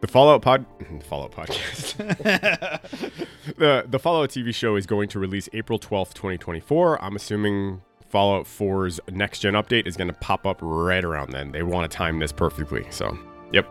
The 0.00 0.06
Fallout 0.06 0.42
pod, 0.42 0.64
Fallout 1.08 1.32
podcast. 1.32 1.96
the 3.56 3.84
the 3.88 3.98
Fallout 3.98 4.30
TV 4.30 4.54
show 4.54 4.76
is 4.76 4.86
going 4.86 5.08
to 5.10 5.18
release 5.18 5.48
April 5.52 5.78
12th, 5.78 6.14
2024. 6.14 7.02
I'm 7.02 7.16
assuming 7.16 7.82
Fallout 8.10 8.46
4's 8.46 9.00
next 9.10 9.40
gen 9.40 9.54
update 9.54 9.86
is 9.86 9.96
going 9.96 10.08
to 10.08 10.14
pop 10.14 10.46
up 10.46 10.58
right 10.60 11.04
around 11.04 11.32
then. 11.32 11.50
They 11.50 11.62
want 11.62 11.90
to 11.90 11.96
time 11.96 12.18
this 12.20 12.32
perfectly. 12.32 12.86
So, 12.90 13.18
yep. 13.52 13.68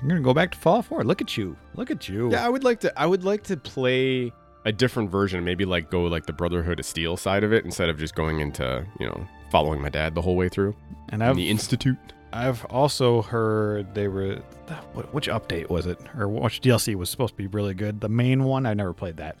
You're 0.00 0.08
gonna 0.08 0.20
go 0.20 0.34
back 0.34 0.52
to 0.52 0.58
Fallout 0.58 0.86
4. 0.86 1.04
Look 1.04 1.20
at 1.20 1.36
you. 1.36 1.56
Look 1.74 1.90
at 1.90 2.08
you. 2.08 2.30
Yeah, 2.30 2.44
I 2.44 2.48
would 2.48 2.64
like 2.64 2.80
to. 2.80 2.98
I 2.98 3.06
would 3.06 3.22
like 3.22 3.42
to 3.44 3.56
play 3.56 4.32
a 4.64 4.72
different 4.72 5.10
version. 5.10 5.44
Maybe 5.44 5.64
like 5.64 5.90
go 5.90 6.04
like 6.04 6.26
the 6.26 6.32
Brotherhood 6.32 6.80
of 6.80 6.86
Steel 6.86 7.16
side 7.16 7.44
of 7.44 7.52
it 7.52 7.64
instead 7.64 7.88
of 7.88 7.98
just 7.98 8.14
going 8.14 8.40
into 8.40 8.86
you 8.98 9.06
know 9.06 9.26
following 9.52 9.80
my 9.82 9.90
dad 9.90 10.14
the 10.14 10.22
whole 10.22 10.34
way 10.34 10.48
through. 10.48 10.74
And 11.10 11.22
I've 11.22 11.36
the 11.36 11.50
Institute. 11.50 11.98
I've 12.32 12.64
also 12.64 13.20
heard 13.22 13.94
they 13.94 14.08
were. 14.08 14.36
Which 15.12 15.28
update 15.28 15.68
was 15.68 15.84
it, 15.86 16.00
or 16.16 16.26
which 16.26 16.62
DLC 16.62 16.94
was 16.94 17.10
supposed 17.10 17.34
to 17.34 17.36
be 17.38 17.46
really 17.46 17.74
good? 17.74 18.00
The 18.00 18.08
main 18.08 18.44
one. 18.44 18.64
I 18.64 18.72
never 18.72 18.94
played 18.94 19.18
that. 19.18 19.36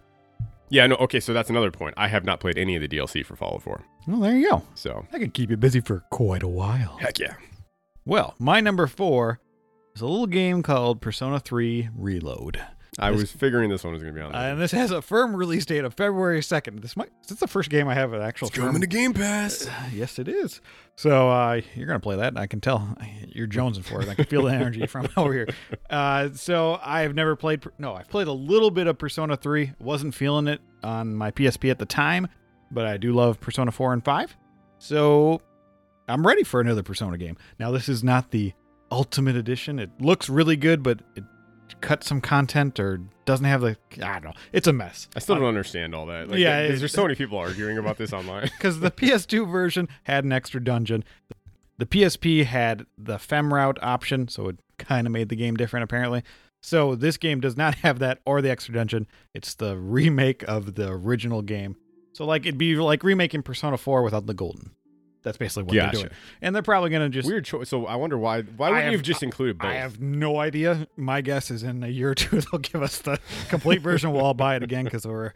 Yeah, 0.68 0.86
no, 0.86 0.96
okay, 0.96 1.20
so 1.20 1.32
that's 1.32 1.50
another 1.50 1.70
point. 1.70 1.94
I 1.96 2.08
have 2.08 2.24
not 2.24 2.40
played 2.40 2.58
any 2.58 2.76
of 2.76 2.82
the 2.82 2.88
DLC 2.88 3.24
for 3.24 3.36
Fallout 3.36 3.62
4. 3.62 3.80
Well, 4.06 4.20
there 4.20 4.36
you 4.36 4.50
go. 4.50 4.62
So, 4.74 5.06
I 5.12 5.18
could 5.18 5.34
keep 5.34 5.50
you 5.50 5.56
busy 5.58 5.80
for 5.80 6.00
quite 6.10 6.42
a 6.42 6.48
while. 6.48 6.96
heck 6.98 7.18
yeah. 7.18 7.34
Well, 8.06 8.34
my 8.38 8.60
number 8.60 8.86
four 8.86 9.38
is 9.94 10.00
a 10.00 10.06
little 10.06 10.26
game 10.26 10.62
called 10.62 11.00
Persona 11.02 11.40
3 11.40 11.90
Reload. 11.94 12.60
I 12.98 13.10
This- 13.10 13.20
was 13.22 13.32
figuring 13.32 13.70
this 13.70 13.84
one 13.84 13.94
was 13.94 14.02
going 14.02 14.14
to 14.14 14.20
be 14.20 14.22
on 14.22 14.34
Uh, 14.34 14.38
there. 14.40 14.52
and 14.52 14.60
this 14.60 14.72
has 14.72 14.90
a 14.90 15.00
firm 15.00 15.34
release 15.34 15.64
date 15.64 15.82
of 15.84 15.94
February 15.94 16.40
2nd. 16.42 16.82
This 16.82 16.94
might 16.94 17.08
this 17.22 17.30
is 17.32 17.38
the 17.38 17.46
first 17.48 17.70
game 17.70 17.88
I 17.88 17.94
have 17.94 18.12
an 18.12 18.20
actual 18.20 18.48
it's 18.48 18.56
firm- 18.58 18.78
Game 18.80 19.14
Pass. 19.14 19.66
Yes, 19.94 20.18
it 20.18 20.28
is. 20.28 20.60
So 20.94 21.30
uh, 21.30 21.62
you're 21.74 21.86
gonna 21.86 22.00
play 22.00 22.16
that. 22.16 22.36
I 22.36 22.46
can 22.46 22.60
tell 22.60 22.94
you're 23.28 23.46
jonesing 23.48 23.82
for 23.84 24.02
it. 24.02 24.08
I 24.10 24.14
can 24.14 24.26
feel 24.26 24.42
the 24.42 24.52
energy 24.52 24.86
from 24.86 25.08
over 25.16 25.32
here. 25.32 25.48
Uh, 25.88 26.30
so 26.34 26.78
I 26.84 27.00
have 27.00 27.14
never 27.14 27.34
played. 27.34 27.64
No, 27.78 27.94
I've 27.94 28.08
played 28.10 28.26
a 28.28 28.32
little 28.32 28.70
bit 28.70 28.86
of 28.86 28.98
Persona 28.98 29.36
3. 29.38 29.72
Wasn't 29.80 30.14
feeling 30.14 30.46
it 30.46 30.60
on 30.84 31.14
my 31.14 31.30
PSP 31.30 31.70
at 31.70 31.78
the 31.78 31.86
time, 31.86 32.28
but 32.70 32.84
I 32.84 32.98
do 32.98 33.14
love 33.14 33.40
Persona 33.40 33.70
4 33.72 33.94
and 33.94 34.04
5. 34.04 34.36
So 34.78 35.40
I'm 36.08 36.26
ready 36.26 36.42
for 36.42 36.60
another 36.60 36.82
Persona 36.82 37.16
game. 37.16 37.38
Now 37.58 37.70
this 37.70 37.88
is 37.88 38.04
not 38.04 38.32
the 38.32 38.52
Ultimate 38.90 39.36
Edition. 39.36 39.78
It 39.78 39.90
looks 39.98 40.28
really 40.28 40.56
good, 40.56 40.82
but 40.82 41.00
it 41.16 41.24
cuts 41.80 42.06
some 42.06 42.20
content 42.20 42.78
or 42.78 43.00
doesn't 43.24 43.46
have 43.46 43.60
the. 43.60 43.76
I 44.02 44.14
don't 44.14 44.24
know. 44.24 44.32
It's 44.52 44.66
a 44.66 44.72
mess. 44.72 45.08
I 45.16 45.18
still 45.20 45.36
don't 45.36 45.44
understand 45.46 45.94
all 45.94 46.06
that. 46.06 46.28
Like, 46.28 46.38
Yeah, 46.38 46.60
it- 46.60 46.78
there's 46.78 46.92
so 46.92 47.02
many 47.02 47.14
people 47.14 47.38
arguing 47.38 47.78
about 47.78 47.96
this 47.98 48.12
online. 48.12 48.42
because 48.56 48.80
the 48.80 48.90
PS2 48.90 49.50
version 49.50 49.88
had 50.04 50.24
an 50.24 50.32
extra 50.32 50.62
dungeon. 50.62 51.04
The 51.78 51.86
PSP 51.86 52.44
had 52.44 52.86
the 52.98 53.18
fem 53.18 53.52
route 53.52 53.78
option, 53.82 54.28
so 54.28 54.48
it 54.48 54.58
kind 54.78 55.06
of 55.06 55.12
made 55.12 55.28
the 55.30 55.36
game 55.36 55.56
different 55.56 55.84
apparently. 55.84 56.22
So 56.60 56.94
this 56.94 57.16
game 57.16 57.40
does 57.40 57.56
not 57.56 57.74
have 57.82 57.98
that 58.00 58.20
or 58.24 58.40
the 58.42 58.50
extra 58.50 58.74
dungeon. 58.74 59.06
It's 59.34 59.54
the 59.54 59.76
remake 59.76 60.42
of 60.44 60.74
the 60.74 60.88
original 60.88 61.42
game. 61.42 61.76
So 62.12 62.24
like 62.26 62.42
it'd 62.42 62.58
be 62.58 62.76
like 62.76 63.02
remaking 63.02 63.42
Persona 63.42 63.76
4 63.78 64.02
without 64.02 64.26
the 64.26 64.34
golden. 64.34 64.72
That's 65.22 65.36
basically 65.38 65.64
what 65.64 65.74
Gotcha. 65.74 65.96
they're 65.98 66.06
doing. 66.08 66.18
And 66.40 66.54
they're 66.54 66.62
probably 66.62 66.90
gonna 66.90 67.08
just 67.08 67.28
Weird 67.28 67.44
choice. 67.44 67.68
So 67.68 67.86
I 67.86 67.96
wonder 67.96 68.18
why. 68.18 68.42
Why 68.42 68.68
wouldn't 68.70 68.84
you 68.86 68.90
have- 68.90 69.00
have 69.00 69.02
just 69.02 69.22
included 69.22 69.58
both? 69.58 69.68
I 69.70 69.74
have 69.74 70.00
no 70.00 70.38
idea. 70.40 70.86
My 70.96 71.20
guess 71.20 71.50
is 71.50 71.62
in 71.62 71.82
a 71.84 71.88
year 71.88 72.10
or 72.10 72.14
two 72.14 72.40
they'll 72.52 72.58
give 72.60 72.82
us 72.82 72.98
the 72.98 73.18
complete 73.48 73.80
version. 73.82 74.12
We'll 74.12 74.24
all 74.24 74.34
buy 74.34 74.56
it 74.56 74.62
again 74.62 74.84
because 74.84 75.06
we're. 75.06 75.32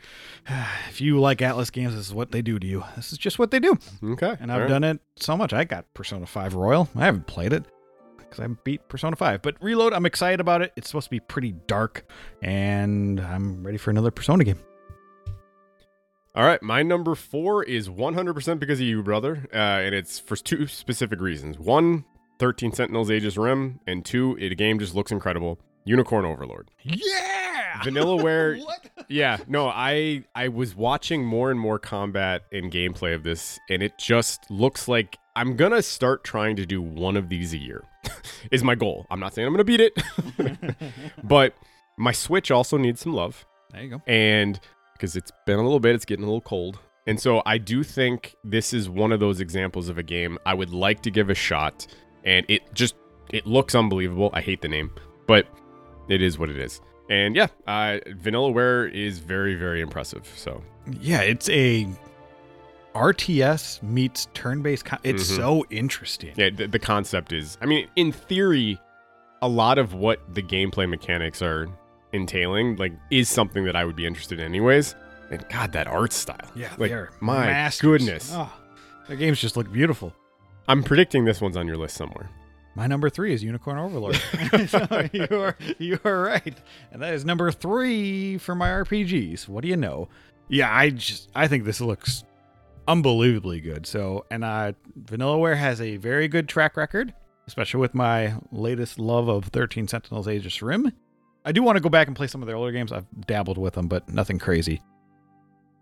If 0.89 1.01
you 1.01 1.21
like 1.21 1.39
Atlus 1.39 1.71
games, 1.71 1.95
this 1.95 2.07
is 2.07 2.15
what 2.15 2.33
they 2.33 2.41
do 2.43 2.59
to 2.59 2.67
you. 2.67 2.83
This 2.97 3.13
is 3.13 3.19
just 3.19 3.39
what 3.39 3.51
they 3.51 3.59
do. 3.59 3.77
okay. 4.03 4.37
And 4.41 4.51
I've 4.51 4.69
done 4.69 4.83
it 4.85 5.01
so 5.17 5.37
much. 5.37 5.53
I 5.53 5.65
got 5.65 5.93
Persona 5.95 6.25
5 6.27 6.55
Royal. 6.55 6.89
I 6.97 7.05
haven't 7.05 7.27
played 7.27 7.53
it 7.53 7.65
because 8.17 8.41
I 8.41 8.47
beat 8.47 8.89
Persona 8.89 9.15
5. 9.17 9.43
But 9.43 9.57
Reload, 9.63 9.93
I'm 9.93 10.07
excited 10.07 10.41
about 10.41 10.63
it. 10.63 10.73
It's 10.77 10.89
supposed 10.89 11.07
to 11.07 11.11
be 11.11 11.21
pretty 11.21 11.53
dark, 11.67 12.11
and 12.43 13.21
I'm 13.21 13.63
ready 13.65 13.77
for 13.79 13.91
another 13.91 14.11
Persona 14.11 14.45
game. 14.45 14.59
All 16.37 16.45
right, 16.45 16.63
my 16.63 16.83
number 16.83 17.15
four 17.15 17.65
is 17.65 17.89
100% 17.89 18.59
because 18.59 18.79
of 18.79 18.85
you, 18.87 19.03
brother, 19.03 19.49
uh, 19.55 19.57
and 19.57 19.95
it's 19.95 20.19
for 20.19 20.37
two 20.37 20.67
specific 20.67 21.19
reasons. 21.19 21.59
One, 21.59 22.05
13 22.41 22.73
Sentinels 22.73 23.11
Aegis 23.11 23.39
Rim, 23.39 23.81
and 23.87 24.05
two, 24.05 24.37
it, 24.39 24.51
the 24.51 24.55
game 24.55 24.79
just 24.79 24.95
looks 24.95 25.11
incredible. 25.11 25.59
Unicorn 25.87 26.27
Overlord. 26.27 26.71
Yeah! 26.83 27.81
Vanillaware- 27.83 28.63
what? 28.67 28.91
Yeah, 29.09 29.39
no, 29.49 29.69
I 29.69 30.25
I 30.35 30.49
was 30.49 30.75
watching 30.75 31.25
more 31.25 31.51
and 31.51 31.59
more 31.59 31.79
combat 31.79 32.43
and 32.53 32.71
gameplay 32.71 33.15
of 33.15 33.23
this, 33.23 33.59
and 33.71 33.83
it 33.83 33.93
just 33.99 34.51
looks 34.51 34.89
like 34.89 35.17
I'm 35.37 35.57
gonna 35.57 35.81
start 35.83 36.23
trying 36.23 36.57
to 36.57 36.67
do 36.67 36.83
one 36.83 37.17
of 37.17 37.31
these 37.31 37.55
a 37.55 37.59
year. 37.59 37.83
is 38.51 38.63
my 38.63 38.75
goal. 38.75 39.07
I'm 39.11 39.21
not 39.21 39.33
saying 39.33 39.47
I'm 39.47 39.55
gonna 39.55 39.65
beat 39.65 39.81
it, 39.81 39.95
but 41.25 41.55
my 41.97 42.13
Switch 42.13 42.51
also 42.51 42.77
needs 42.77 43.01
some 43.01 43.15
love. 43.15 43.47
There 43.73 43.83
you 43.83 43.91
go. 43.91 44.03
and 44.07 44.59
because 44.97 45.17
it's 45.17 45.31
been 45.47 45.59
a 45.59 45.63
little 45.63 45.81
bit, 45.81 45.95
it's 45.95 46.05
getting 46.05 46.25
a 46.25 46.27
little 46.29 46.41
cold. 46.41 46.79
And 47.07 47.21
so 47.21 47.41
I 47.47 47.59
do 47.59 47.83
think 47.85 48.35
this 48.43 48.73
is 48.73 48.89
one 48.89 49.13
of 49.13 49.21
those 49.21 49.39
examples 49.41 49.89
of 49.89 49.97
a 49.99 50.03
game 50.03 50.39
I 50.45 50.55
would 50.55 50.71
like 50.71 51.03
to 51.03 51.11
give 51.11 51.31
a 51.31 51.35
shot. 51.35 51.87
And 52.25 52.45
it 52.49 52.63
just 52.75 52.95
it 53.31 53.47
looks 53.47 53.75
unbelievable. 53.75 54.31
I 54.33 54.41
hate 54.41 54.61
the 54.63 54.69
name, 54.69 54.91
but 55.27 55.47
it 56.09 56.21
is 56.23 56.39
what 56.39 56.51
it 56.51 56.57
is. 56.59 56.81
And 57.09 57.37
yeah, 57.37 57.47
uh, 57.69 57.99
Vanillaware 58.09 58.93
is 58.93 59.21
very 59.21 59.55
very 59.55 59.81
impressive. 59.81 60.27
So 60.37 60.63
Yeah, 61.01 61.21
it's 61.21 61.49
a 61.49 61.87
RTS 62.95 63.83
meets 63.83 64.27
turn-based. 64.35 64.85
Con- 64.85 64.99
it's 65.05 65.31
Mhm. 65.31 65.37
so 65.37 65.65
interesting. 65.71 66.33
yeah, 66.37 66.51
the, 66.51 66.67
the 66.67 66.79
concept 66.79 67.33
is. 67.33 67.59
I 67.61 67.67
mean, 67.67 67.89
in 67.97 68.11
theory, 68.11 68.79
a 69.43 69.49
lot 69.49 69.79
of 69.79 69.93
what 69.95 70.21
the 70.35 70.43
gameplay 70.43 70.89
mechanics 70.89 71.43
are 71.43 71.69
entailing 72.17 72.77
like 72.77 72.93
is 73.11 73.29
something 73.29 73.65
that 73.65 73.77
I 73.77 73.85
would 73.85 73.97
be 73.97 74.07
interested 74.07 74.41
in 74.41 74.47
anyways. 74.47 74.95
And 75.31 75.45
God, 75.49 75.73
that 75.73 75.87
art 75.87 76.13
style. 76.13 76.51
Yeah, 76.55 76.73
like 76.79 76.91
they're 76.91 77.11
my 77.21 77.47
masters. 77.47 77.81
goodness. 77.81 78.31
Oh, 78.33 78.53
their 79.09 79.17
games 79.17 79.41
just 79.41 79.57
look 79.57 79.73
beautiful. 79.73 80.13
I'm 80.69 80.83
predicting 80.83 81.25
this 81.25 81.41
one's 81.41 81.57
on 81.57 81.67
your 81.67 81.77
list 81.77 81.97
somewhere. 81.97 82.29
My 82.75 82.87
number 82.87 83.09
three 83.09 83.33
is 83.33 83.43
Unicorn 83.43 83.79
Overlord. 83.79 84.17
so 84.69 85.09
you 85.13 85.27
are 85.31 85.57
you 85.79 85.99
are 86.05 86.21
right, 86.21 86.57
and 86.93 87.03
that 87.03 87.15
is 87.15 87.25
number 87.25 87.51
three 87.51 88.39
for 88.39 88.55
my 88.55 88.69
RPGs. 88.69 89.49
What 89.49 89.63
do 89.63 89.69
you 89.69 89.77
know? 89.77 90.09
Yeah, 90.49 90.75
I 90.75 90.91
just 90.91 91.31
I 91.35 91.49
think 91.49 91.65
this 91.65 91.81
looks 91.81 92.25
unbelievably 92.87 93.61
good. 93.61 93.87
So, 93.87 94.27
and 94.31 94.45
uh, 94.45 94.73
Vanillaware 95.01 95.57
has 95.57 95.81
a 95.81 95.97
very 95.97 96.29
good 96.29 96.49
track 96.49 96.77
record, 96.77 97.15
especially 97.47 97.81
with 97.81 97.95
my 97.95 98.35
latest 98.53 98.99
love 98.99 99.29
of 99.29 99.47
Thirteen 99.47 99.89
Sentinels: 99.89 100.29
Aegis 100.29 100.61
Rim. 100.63 100.93
I 101.47 101.53
do 101.53 101.63
want 101.63 101.77
to 101.77 101.81
go 101.81 101.89
back 101.89 102.09
and 102.09 102.17
play 102.17 102.27
some 102.27 102.43
of 102.43 102.47
their 102.47 102.57
older 102.57 102.73
games. 102.73 102.91
I've 102.91 103.07
dabbled 103.27 103.57
with 103.57 103.75
them, 103.75 103.87
but 103.87 104.09
nothing 104.09 104.39
crazy. 104.39 104.83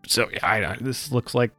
So 0.06 0.28
yeah, 0.30 0.46
I, 0.46 0.72
I, 0.72 0.76
this 0.78 1.10
looks 1.10 1.34
like 1.34 1.52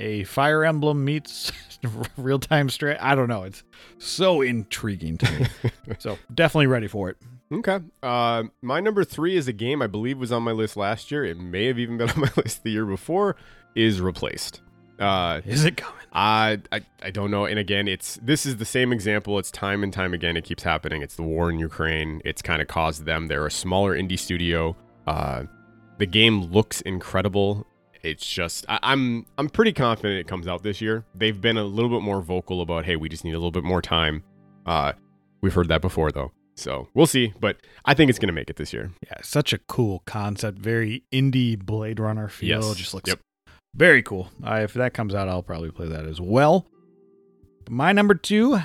a 0.00 0.24
Fire 0.24 0.64
Emblem 0.64 1.04
meets 1.04 1.52
real 2.16 2.40
time 2.40 2.68
strat. 2.68 2.98
I 3.00 3.14
don't 3.14 3.28
know. 3.28 3.44
It's 3.44 3.62
so 3.98 4.42
intriguing 4.42 5.16
to 5.18 5.32
me. 5.32 5.46
so 6.00 6.18
definitely 6.34 6.66
ready 6.66 6.88
for 6.88 7.08
it. 7.08 7.16
Okay. 7.52 7.78
Uh, 8.02 8.44
my 8.62 8.80
number 8.80 9.04
three 9.04 9.36
is 9.36 9.46
a 9.46 9.52
game 9.52 9.80
I 9.80 9.86
believe 9.86 10.18
was 10.18 10.32
on 10.32 10.42
my 10.42 10.52
list 10.52 10.76
last 10.76 11.12
year. 11.12 11.24
It 11.24 11.38
may 11.38 11.66
have 11.66 11.78
even 11.78 11.98
been 11.98 12.10
on 12.10 12.20
my 12.20 12.30
list 12.36 12.64
the 12.64 12.70
year 12.70 12.84
before. 12.86 13.36
Is 13.76 14.00
replaced. 14.00 14.60
Uh, 14.98 15.40
Is 15.46 15.64
it 15.64 15.76
coming? 15.76 15.98
I, 16.12 16.60
I 16.70 16.82
I 17.02 17.10
don't 17.10 17.30
know. 17.30 17.46
And 17.46 17.58
again, 17.58 17.88
it's 17.88 18.18
this 18.22 18.44
is 18.46 18.56
the 18.58 18.64
same 18.64 18.92
example. 18.92 19.38
It's 19.38 19.50
time 19.50 19.82
and 19.82 19.92
time 19.92 20.12
again. 20.14 20.36
It 20.36 20.44
keeps 20.44 20.62
happening. 20.62 21.02
It's 21.02 21.16
the 21.16 21.22
war 21.22 21.50
in 21.50 21.58
Ukraine. 21.58 22.20
It's 22.24 22.42
kind 22.42 22.60
of 22.60 22.68
caused 22.68 23.04
them. 23.06 23.28
They're 23.28 23.46
a 23.46 23.50
smaller 23.50 23.96
indie 23.96 24.18
studio. 24.18 24.76
Uh, 25.06 25.44
the 25.98 26.06
game 26.06 26.42
looks 26.44 26.80
incredible. 26.82 27.66
It's 28.02 28.26
just 28.26 28.66
I, 28.68 28.78
I'm 28.82 29.26
I'm 29.38 29.48
pretty 29.48 29.72
confident 29.72 30.20
it 30.20 30.28
comes 30.28 30.46
out 30.46 30.62
this 30.62 30.80
year. 30.80 31.04
They've 31.14 31.40
been 31.40 31.56
a 31.56 31.64
little 31.64 31.90
bit 31.90 32.02
more 32.02 32.20
vocal 32.20 32.60
about 32.60 32.84
hey, 32.84 32.96
we 32.96 33.08
just 33.08 33.24
need 33.24 33.32
a 33.32 33.38
little 33.38 33.50
bit 33.50 33.64
more 33.64 33.80
time. 33.80 34.22
Uh, 34.66 34.92
we've 35.40 35.54
heard 35.54 35.68
that 35.68 35.80
before 35.80 36.12
though, 36.12 36.30
so 36.56 36.88
we'll 36.94 37.06
see. 37.06 37.32
But 37.40 37.56
I 37.86 37.94
think 37.94 38.10
it's 38.10 38.18
gonna 38.18 38.32
make 38.32 38.50
it 38.50 38.56
this 38.56 38.72
year. 38.72 38.90
Yeah, 39.06 39.14
such 39.22 39.52
a 39.52 39.58
cool 39.58 40.02
concept. 40.04 40.58
Very 40.58 41.04
indie 41.12 41.58
Blade 41.58 41.98
Runner 41.98 42.28
feel. 42.28 42.48
Yes. 42.60 42.74
Just 42.76 42.92
looks 42.92 43.08
Yep. 43.08 43.20
Very 43.74 44.02
cool. 44.02 44.28
Uh, 44.44 44.60
if 44.62 44.74
that 44.74 44.94
comes 44.94 45.14
out, 45.14 45.28
I'll 45.28 45.42
probably 45.42 45.70
play 45.70 45.88
that 45.88 46.06
as 46.06 46.20
well. 46.20 46.66
My 47.68 47.92
number 47.92 48.14
two 48.14 48.58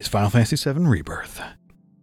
is 0.00 0.08
Final 0.08 0.30
Fantasy 0.30 0.56
VII 0.56 0.80
Rebirth. 0.86 1.40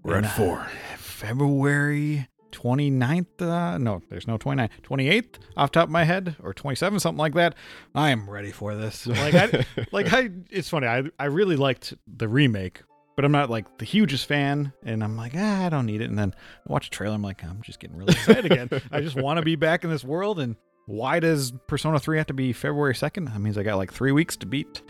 We're 0.03 0.15
And, 0.15 0.25
at 0.25 0.31
uh, 0.31 0.35
four. 0.35 0.67
February 0.97 2.27
29th. 2.51 3.41
Uh, 3.41 3.77
no, 3.77 4.01
there's 4.09 4.27
no 4.27 4.37
29th. 4.37 4.69
28th 4.83 5.35
off 5.55 5.71
top 5.71 5.85
of 5.85 5.89
my 5.89 6.03
head, 6.03 6.35
or 6.41 6.53
27, 6.53 6.99
something 6.99 7.19
like 7.19 7.33
that. 7.35 7.55
I 7.95 8.09
am 8.09 8.29
ready 8.29 8.51
for 8.51 8.75
this. 8.75 9.05
Like, 9.07 9.33
I, 9.35 9.65
like 9.91 10.11
I, 10.13 10.29
it's 10.49 10.69
funny. 10.69 10.87
I, 10.87 11.03
I 11.19 11.25
really 11.25 11.55
liked 11.55 11.93
the 12.07 12.27
remake, 12.27 12.81
but 13.15 13.23
I'm 13.25 13.31
not 13.31 13.49
like 13.49 13.77
the 13.77 13.85
hugest 13.85 14.25
fan. 14.27 14.73
And 14.83 15.03
I'm 15.03 15.15
like, 15.15 15.33
ah, 15.35 15.65
I 15.65 15.69
don't 15.69 15.85
need 15.85 16.01
it. 16.01 16.09
And 16.09 16.17
then 16.17 16.33
I 16.67 16.71
watch 16.71 16.87
a 16.87 16.89
trailer. 16.89 17.15
I'm 17.15 17.21
like, 17.21 17.43
I'm 17.43 17.61
just 17.61 17.79
getting 17.79 17.95
really 17.95 18.13
excited 18.13 18.51
again. 18.51 18.69
I 18.91 19.01
just 19.01 19.15
want 19.15 19.37
to 19.37 19.43
be 19.45 19.55
back 19.55 19.83
in 19.83 19.89
this 19.89 20.03
world. 20.03 20.39
And 20.39 20.55
why 20.85 21.19
does 21.19 21.51
Persona 21.67 21.99
3 21.99 22.17
have 22.17 22.27
to 22.27 22.33
be 22.33 22.53
February 22.53 22.93
2nd? 22.93 23.31
That 23.31 23.39
means 23.39 23.57
I 23.57 23.63
got 23.63 23.75
like 23.77 23.93
three 23.93 24.11
weeks 24.11 24.35
to 24.37 24.45
beat 24.45 24.81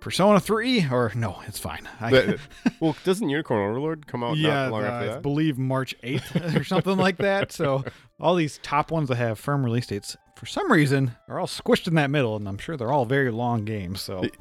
Persona 0.00 0.40
3. 0.40 0.86
Or 0.90 1.12
no, 1.14 1.40
it's 1.46 1.58
fine. 1.58 1.88
I, 2.00 2.36
well, 2.80 2.96
doesn't 3.04 3.28
Unicorn 3.28 3.60
Overlord 3.70 4.06
come 4.06 4.22
out 4.24 4.36
yeah, 4.36 4.64
not 4.64 4.72
long 4.72 4.82
uh, 4.82 4.86
after 4.86 5.10
I 5.10 5.14
that? 5.14 5.22
believe 5.22 5.58
March 5.58 5.94
8th 6.02 6.56
or 6.60 6.64
something 6.64 6.96
like 6.96 7.18
that. 7.18 7.52
So 7.52 7.84
all 8.18 8.34
these 8.34 8.58
top 8.62 8.90
ones 8.90 9.08
that 9.08 9.16
have 9.16 9.38
firm 9.38 9.64
release 9.64 9.86
dates, 9.86 10.16
for 10.36 10.46
some 10.46 10.70
reason, 10.70 11.12
are 11.28 11.38
all 11.38 11.46
squished 11.46 11.86
in 11.88 11.94
that 11.94 12.10
middle, 12.10 12.36
and 12.36 12.48
I'm 12.48 12.58
sure 12.58 12.76
they're 12.76 12.92
all 12.92 13.04
very 13.06 13.30
long 13.30 13.64
games. 13.64 14.00
So 14.02 14.22
It- 14.22 14.36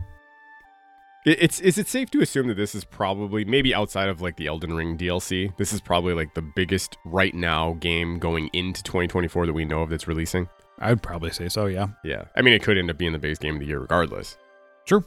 It's 1.25 1.59
is 1.59 1.77
it 1.77 1.87
safe 1.89 2.09
to 2.11 2.21
assume 2.21 2.47
that 2.47 2.55
this 2.55 2.73
is 2.73 2.85
probably 2.85 3.43
maybe 3.45 3.75
outside 3.75 4.07
of 4.09 4.21
like 4.21 4.37
the 4.37 4.47
Elden 4.47 4.73
Ring 4.73 4.97
DLC, 4.97 5.55
this 5.57 5.73
is 5.73 5.81
probably 5.81 6.13
like 6.13 6.33
the 6.33 6.41
biggest 6.41 6.97
right 7.05 7.35
now 7.35 7.73
game 7.81 8.17
going 8.19 8.49
into 8.53 8.81
2024 8.83 9.45
that 9.47 9.53
we 9.53 9.65
know 9.65 9.81
of 9.81 9.89
that's 9.89 10.07
releasing. 10.07 10.47
I'd 10.79 11.03
probably 11.03 11.31
say 11.31 11.49
so. 11.49 11.65
Yeah. 11.65 11.87
Yeah, 12.03 12.25
I 12.35 12.41
mean 12.41 12.53
it 12.53 12.63
could 12.63 12.77
end 12.77 12.89
up 12.89 12.97
being 12.97 13.13
the 13.13 13.19
base 13.19 13.37
game 13.37 13.55
of 13.55 13.59
the 13.59 13.67
year 13.67 13.79
regardless. 13.79 14.37
True. 14.85 15.03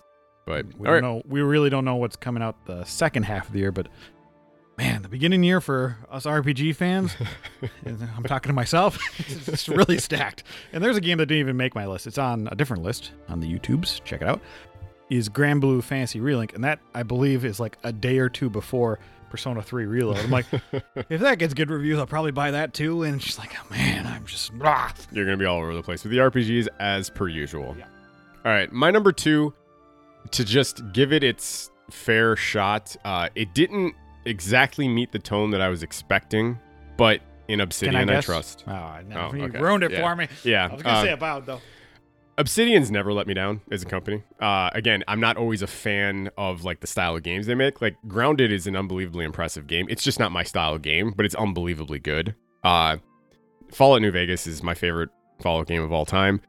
But 0.47 0.67
We 0.77 0.87
don't 0.87 0.95
right, 0.95 1.03
know. 1.03 1.23
We 1.27 1.41
really 1.41 1.71
don't 1.71 1.85
know 1.85 1.97
what's 1.97 2.17
coming 2.17 2.43
out 2.43 2.67
the 2.67 2.85
second 2.85 3.25
half 3.25 3.47
of 3.47 3.53
the 3.53 3.61
year, 3.61 3.73
but 3.73 3.89
man, 4.77 5.03
the 5.03 5.09
beginning 5.09 5.45
year 5.45 5.61
for 5.61 5.97
us 6.11 6.27
RPG 6.27 6.75
fans, 6.77 7.15
and 7.85 8.09
I'm 8.17 8.25
talking 8.25 8.51
to 8.51 8.55
myself, 8.55 8.99
it's 9.49 9.69
really 9.69 9.99
stacked. 9.99 10.43
And 10.73 10.83
there's 10.83 10.97
a 10.97 11.01
game 11.01 11.19
that 11.19 11.27
didn't 11.27 11.41
even 11.41 11.57
make 11.57 11.75
my 11.75 11.87
list. 11.87 12.07
It's 12.07 12.19
on 12.19 12.49
a 12.51 12.57
different 12.57 12.83
list 12.83 13.13
on 13.29 13.41
the 13.41 13.47
YouTubes. 13.53 14.03
Check 14.05 14.23
it 14.23 14.29
out. 14.29 14.41
Is 15.11 15.29
Granblue 15.29 15.83
Fantasy 15.83 16.21
Relink, 16.21 16.55
and 16.55 16.65
that 16.65 16.81
I 16.95 17.03
believe 17.03 17.45
is 17.45 17.61
like 17.61 17.77
a 17.85 17.93
day 17.93 18.19
or 18.19 18.29
two 18.29 18.49
before 18.51 18.99
Persona 19.33 19.63
3 19.63 19.87
Reload. 19.87 20.19
I'm 20.19 20.31
like, 20.31 20.45
if 21.09 21.23
that 21.23 21.39
gets 21.39 21.55
good 21.55 21.71
reviews, 21.71 21.99
I'll 21.99 22.07
probably 22.07 22.33
buy 22.33 22.51
that 22.51 22.75
too. 22.75 23.03
And 23.03 23.21
she's 23.23 23.39
like, 23.39 23.57
oh 23.59 23.67
man, 23.71 24.07
I'm 24.07 24.27
just 24.27 24.53
ah. 24.61 24.95
you're 25.11 25.25
gonna 25.25 25.39
be 25.39 25.47
all 25.47 25.57
over 25.57 25.75
the 25.75 25.83
place 25.83 26.05
with 26.05 26.13
the 26.13 26.19
RPGs 26.19 26.69
as 26.79 27.09
per 27.09 27.29
usual. 27.29 27.75
Yeah. 27.79 27.87
All 28.45 28.53
right, 28.53 28.71
my 28.71 28.91
number 28.91 29.11
two, 29.11 29.55
to 30.33 30.45
just 30.45 30.83
give 30.93 31.15
it 31.15 31.25
its 31.25 31.71
fair 31.91 32.37
shot. 32.37 32.95
Uh, 33.07 33.31
it 33.35 33.55
didn't 33.55 33.95
exactly 34.27 34.87
meet 34.87 35.13
the 35.13 35.19
tone 35.19 35.51
that 35.53 35.63
I 35.63 35.71
was 35.71 35.83
expecting, 35.83 36.59
but 36.99 37.23
in 37.49 37.63
Obsidian, 37.63 38.11
I 38.11 38.19
I, 38.19 38.21
trust. 38.21 38.65
Oh, 38.69 38.99
no, 39.09 39.31
Oh, 39.33 39.35
you 39.35 39.47
ruined 39.47 39.83
it 39.83 39.93
Yeah. 39.93 40.03
for 40.03 40.15
me. 40.15 40.29
Yeah, 40.45 40.67
I 40.67 40.75
was 40.75 40.83
gonna 40.83 40.99
uh, 40.99 41.03
say 41.05 41.13
about 41.13 41.47
though. 41.47 41.63
Obsidian's 42.43 42.91
never 42.91 43.13
let 43.13 43.29
me 43.29 43.35
down 43.35 43.61
as 43.71 43.83
a 43.83 43.87
company. 43.87 44.25
Uh, 44.41 44.69
again, 44.75 45.05
I'm 45.07 45.21
not 45.21 45.37
always 45.37 45.63
a 45.63 45.69
fan 45.69 46.29
of 46.37 46.65
like 46.65 46.81
the 46.81 46.89
style 46.89 47.15
of 47.15 47.23
games 47.23 47.47
they 47.47 47.55
make. 47.55 47.81
Like 47.81 47.95
Grounded 48.09 48.51
is 48.51 48.67
an 48.67 48.75
unbelievably 48.75 49.25
impressive 49.25 49.69
game. 49.69 49.87
It's 49.89 50.03
just 50.03 50.19
not 50.19 50.33
my 50.33 50.43
style 50.43 50.75
of 50.75 50.83
game, 50.83 51.15
but 51.17 51.25
it's 51.25 51.37
unbelievably 51.37 52.01
good. 52.01 52.35
Uh, 52.65 52.97
Fallout 53.71 54.03
New 54.03 54.11
Vegas 54.11 54.49
is 54.49 54.61
my 54.61 54.75
favorite 54.75 55.11
Fallout 55.41 55.69
game 55.69 55.83
of 55.83 55.93
all 55.93 56.05
time. 56.05 56.41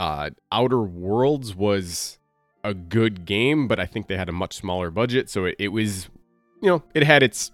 Uh, 0.00 0.30
Outer 0.50 0.82
Worlds 0.82 1.54
was 1.54 2.18
a 2.64 2.74
good 2.74 3.24
game, 3.24 3.68
but 3.68 3.78
I 3.78 3.86
think 3.86 4.08
they 4.08 4.16
had 4.16 4.28
a 4.28 4.32
much 4.32 4.54
smaller 4.54 4.90
budget, 4.90 5.30
so 5.30 5.44
it, 5.44 5.54
it 5.60 5.68
was, 5.68 6.08
you 6.60 6.68
know, 6.68 6.82
it 6.94 7.04
had 7.04 7.22
its 7.22 7.52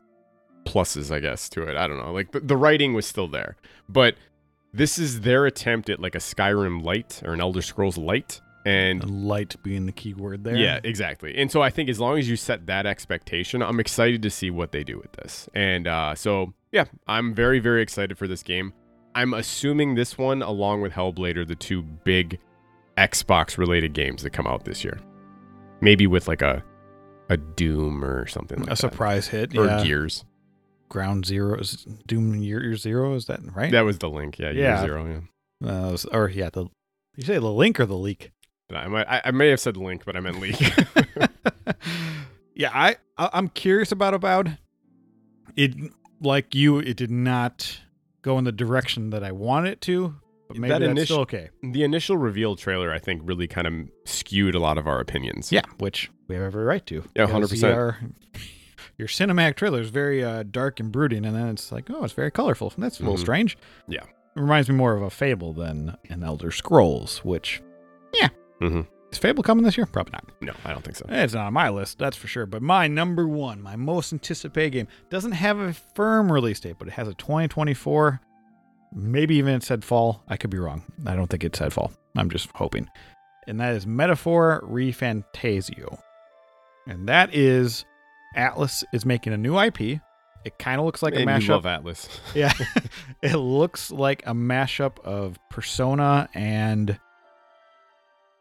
pluses, 0.64 1.14
I 1.14 1.20
guess, 1.20 1.51
to 1.51 1.64
it. 1.64 1.77
I 1.77 1.87
don't 1.87 1.99
know. 1.99 2.14
Like 2.14 2.33
the, 2.33 2.40
the 2.40 2.57
writing 2.57 2.94
was 2.94 3.05
still 3.05 3.29
there, 3.29 3.57
but 3.90 4.14
this 4.75 4.99
is 4.99 5.21
their 5.21 5.47
attempt 5.47 5.89
at 5.89 6.01
like 6.01 6.15
a 6.15 6.19
Skyrim 6.19 6.83
light 6.83 7.23
or 7.25 7.33
an 7.33 7.41
Elder 7.41 7.63
Scrolls 7.63 7.97
light. 7.97 8.41
And 8.67 9.25
light 9.29 9.63
being 9.63 9.85
the 9.85 9.93
key 9.93 10.15
word 10.15 10.43
there. 10.43 10.57
yeah, 10.57 10.81
exactly. 10.83 11.37
And 11.37 11.53
so 11.53 11.61
I 11.61 11.69
think 11.69 11.91
as 11.91 12.01
long 12.01 12.19
as 12.19 12.31
you 12.31 12.37
set 12.37 12.67
that 12.67 12.87
expectation, 12.87 13.63
I'm 13.63 13.79
excited 13.79 14.23
to 14.23 14.31
see 14.31 14.51
what 14.51 14.73
they 14.73 14.83
do 14.83 14.97
with 14.99 15.13
this. 15.13 15.51
And 15.55 15.87
uh, 15.87 16.15
so, 16.15 16.55
yeah, 16.73 16.87
I'm 17.07 17.35
very, 17.35 17.59
very 17.59 17.83
excited 17.83 18.17
for 18.17 18.27
this 18.27 18.43
game. 18.43 18.73
I'm 19.15 19.35
assuming 19.35 19.97
this 19.97 20.17
one, 20.17 20.41
along 20.43 20.81
with 20.81 20.93
Hellblade, 20.93 21.37
are 21.37 21.45
the 21.45 21.55
two 21.55 21.83
big 21.83 22.39
Xbox 22.97 23.59
related 23.59 23.93
games 23.93 24.23
that 24.23 24.31
come 24.31 24.47
out 24.47 24.65
this 24.65 24.83
year. 24.83 24.99
Maybe 25.83 26.07
with 26.07 26.27
like 26.27 26.41
a 26.41 26.65
a 27.29 27.37
Doom 27.37 28.03
or 28.05 28.27
something 28.27 28.59
like 28.61 28.69
a 28.69 28.71
that. 28.71 28.77
surprise 28.77 29.29
hit. 29.29 29.57
Or 29.57 29.67
yeah. 29.67 29.85
Gears. 29.85 30.25
Ground 30.88 31.27
Zero 31.27 31.59
is 31.59 31.87
Doom 32.07 32.35
Year, 32.37 32.62
Year 32.62 32.77
Zero. 32.77 33.14
Is 33.14 33.27
that 33.27 33.40
right? 33.55 33.70
That 33.73 33.83
was 33.83 33.99
the 33.99 34.09
link. 34.09 34.38
Yeah, 34.38 34.51
Year 34.51 34.62
Yeah. 34.64 34.81
Zero. 34.83 35.23
Yeah. 35.62 35.68
Uh, 35.68 35.90
was- 35.92 36.05
or 36.07 36.29
yeah, 36.29 36.51
the 36.53 36.66
you 37.16 37.25
say 37.25 37.35
the 37.35 37.51
link 37.51 37.79
or 37.81 37.87
the 37.87 37.97
leak? 37.97 38.33
I, 38.75 38.88
might, 38.88 39.07
I, 39.09 39.23
I 39.27 39.31
may 39.31 39.51
have 39.51 39.61
said 39.61 39.77
link, 39.77 40.05
but 40.05 40.16
I 40.16 40.20
meant 40.20 40.40
leak. 40.40 40.57
yeah, 42.55 42.70
I 42.73 42.97
I'm 43.18 43.49
curious 43.49 43.92
about 43.92 44.14
about 44.14 44.49
it. 45.57 45.75
Like 46.20 46.55
you, 46.55 46.79
it 46.79 46.97
did 46.97 47.11
not 47.11 47.81
go 48.23 48.38
in 48.38 48.44
the 48.44 48.53
direction 48.53 49.11
that 49.11 49.23
I 49.23 49.33
wanted 49.33 49.73
it 49.73 49.81
to. 49.83 50.14
But 50.49 50.57
maybe 50.59 50.68
That 50.73 50.79
that's 50.81 50.90
initial- 50.90 51.05
still 51.16 51.20
okay. 51.23 51.51
the 51.62 51.85
initial 51.85 52.16
reveal 52.16 52.57
trailer, 52.57 52.92
I 52.92 52.99
think, 52.99 53.23
really 53.25 53.47
kind 53.47 53.66
of 53.66 53.75
skewed 54.05 54.55
a 54.55 54.59
lot 54.59 54.79
of 54.79 54.87
our 54.87 55.01
opinions. 55.01 55.51
Yeah, 55.53 55.62
which 55.79 56.11
we 56.29 56.35
have 56.35 56.44
every 56.44 56.64
right 56.64 56.85
to. 56.87 57.03
Yeah, 57.16 57.27
100%. 57.27 58.12
Your, 58.98 59.09
cinematic 59.09 59.57
trailer 59.57 59.80
is 59.80 59.90
very 59.90 60.22
uh, 60.24 60.44
dark 60.44 60.78
and 60.80 60.92
brooding, 60.92 61.24
and 61.24 61.35
then 61.37 61.48
it's 61.48 61.72
like, 61.72 61.88
oh, 61.90 62.04
it's 62.04 62.12
very 62.12 62.30
colorful. 62.30 62.72
That's 62.78 63.00
a 63.00 63.02
little 63.02 63.16
Mhm. 63.16 63.20
strange. 63.20 63.59
Yeah. 63.88 64.02
It 64.37 64.40
reminds 64.40 64.68
me 64.68 64.74
more 64.74 64.94
of 64.94 65.02
a 65.02 65.11
Fable 65.11 65.52
than 65.52 65.96
an 66.11 66.22
Elder 66.24 66.50
Scrolls, 66.50 67.18
which, 67.24 67.62
yeah. 68.12 68.28
hmm 68.61 68.83
Is 69.12 69.18
Fable 69.18 69.44
coming 69.44 69.64
this 69.64 69.76
year? 69.76 69.87
Probably 69.87 70.11
not. 70.12 70.24
No, 70.40 70.52
I 70.64 70.72
don't 70.72 70.83
think 70.85 70.96
so. 70.96 71.07
It's 71.09 71.35
not 71.35 71.46
on 71.46 71.52
my 71.52 71.68
list, 71.70 71.98
that's 71.98 72.16
for 72.16 72.26
sure. 72.26 72.46
But 72.46 72.62
my 72.62 72.88
number 72.88 73.28
one, 73.28 73.62
my 73.62 73.76
most 73.76 74.12
anticipated 74.12 74.70
game, 74.70 74.88
doesn't 75.09 75.33
have 75.33 75.59
a 75.61 75.72
firm 75.72 76.33
release 76.33 76.59
date, 76.59 76.76
but 76.80 76.88
it 76.88 76.94
has 76.94 77.07
a 77.07 77.14
2024. 77.14 78.20
Maybe 78.92 79.37
even 79.37 79.54
it 79.54 79.62
said 79.62 79.85
fall. 79.85 80.24
I 80.28 80.37
could 80.37 80.50
be 80.50 80.59
wrong. 80.59 80.83
I 81.07 81.14
don't 81.14 81.28
think 81.28 81.44
it 81.44 81.54
said 81.54 81.72
fall. 81.72 81.92
I'm 82.16 82.28
just 82.30 82.48
hoping. 82.54 82.88
And 83.46 83.61
that 83.61 83.74
is 83.74 83.87
Metaphor 83.87 84.64
ReFantazio. 84.68 85.98
And 86.88 87.09
that 87.09 87.35
is 87.35 87.85
Atlus 88.37 88.85
is 88.92 89.05
making 89.05 89.33
a 89.33 89.37
new 89.37 89.59
IP. 89.59 90.01
It 90.44 90.59
kind 90.59 90.79
of 90.79 90.85
looks 90.85 91.03
like 91.03 91.14
a 91.14 91.18
and 91.18 91.31
you 91.42 91.49
mashup. 91.49 91.64
love 91.64 91.64
Atlus. 91.64 92.09
Yeah. 92.35 92.53
it 93.23 93.37
looks 93.37 93.90
like 93.90 94.23
a 94.27 94.35
mashup 94.35 94.99
of 95.05 95.38
Persona 95.51 96.29
and. 96.35 96.99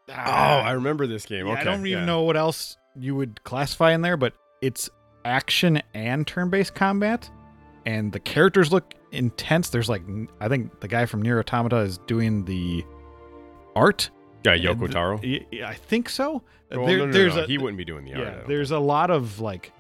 Oh, 0.10 0.14
ah. 0.16 0.64
I 0.64 0.72
remember 0.72 1.08
this 1.08 1.26
game. 1.26 1.48
Yeah, 1.48 1.54
okay, 1.54 1.62
I 1.62 1.64
don't 1.64 1.88
even 1.88 2.00
yeah. 2.00 2.06
know 2.06 2.24
what 2.24 2.36
else 2.36 2.76
you 3.00 3.16
would 3.16 3.44
classify 3.46 3.94
in 3.94 4.02
there, 4.02 4.18
but 4.18 4.34
it's 4.62 4.90
action 5.24 5.82
and 5.94 6.28
turn-based 6.28 6.76
combat, 6.76 7.30
and 7.86 8.12
the 8.12 8.20
characters 8.20 8.72
look 8.72 8.94
intense. 9.14 9.70
There's 9.70 9.88
like, 9.88 10.02
I 10.42 10.50
think 10.50 10.82
the 10.82 10.90
guy 10.90 11.06
from 11.06 11.22
Nier 11.22 11.40
Automata 11.40 11.78
is 11.78 12.00
doing 12.00 12.44
the 12.44 12.84
art. 13.76 14.10
Yeah, 14.44 14.58
Yoko 14.58 14.92
Taro. 14.92 15.20
I 15.24 15.74
think 15.74 16.10
so. 16.10 16.44
Well, 16.70 16.86
There- 16.86 16.98
no, 16.98 17.06
no, 17.06 17.12
there's 17.14 17.36
no, 17.36 17.44
a 17.44 17.48
he 17.48 17.58
wouldn't 17.58 17.78
be 17.78 17.86
doing 17.86 18.04
the 18.04 18.16
art. 18.16 18.24
Yeah. 18.24 18.44
There's 18.46 18.72
a 18.72 18.80
lot 18.80 19.10
of 19.10 19.40
like 19.40 19.72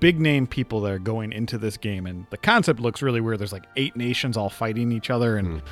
big 0.00 0.20
name 0.20 0.46
people 0.46 0.80
that 0.82 0.92
are 0.92 0.98
going 0.98 1.32
into 1.32 1.58
this 1.58 1.76
game, 1.76 2.06
and 2.06 2.26
the 2.30 2.36
concept 2.36 2.80
looks 2.80 3.02
really 3.02 3.20
weird. 3.20 3.38
There's 3.38 3.52
like 3.52 3.66
eight 3.76 3.96
nations 3.96 4.36
all 4.36 4.50
fighting 4.50 4.92
each 4.92 5.10
other, 5.10 5.36
and 5.36 5.62
think. 5.62 5.64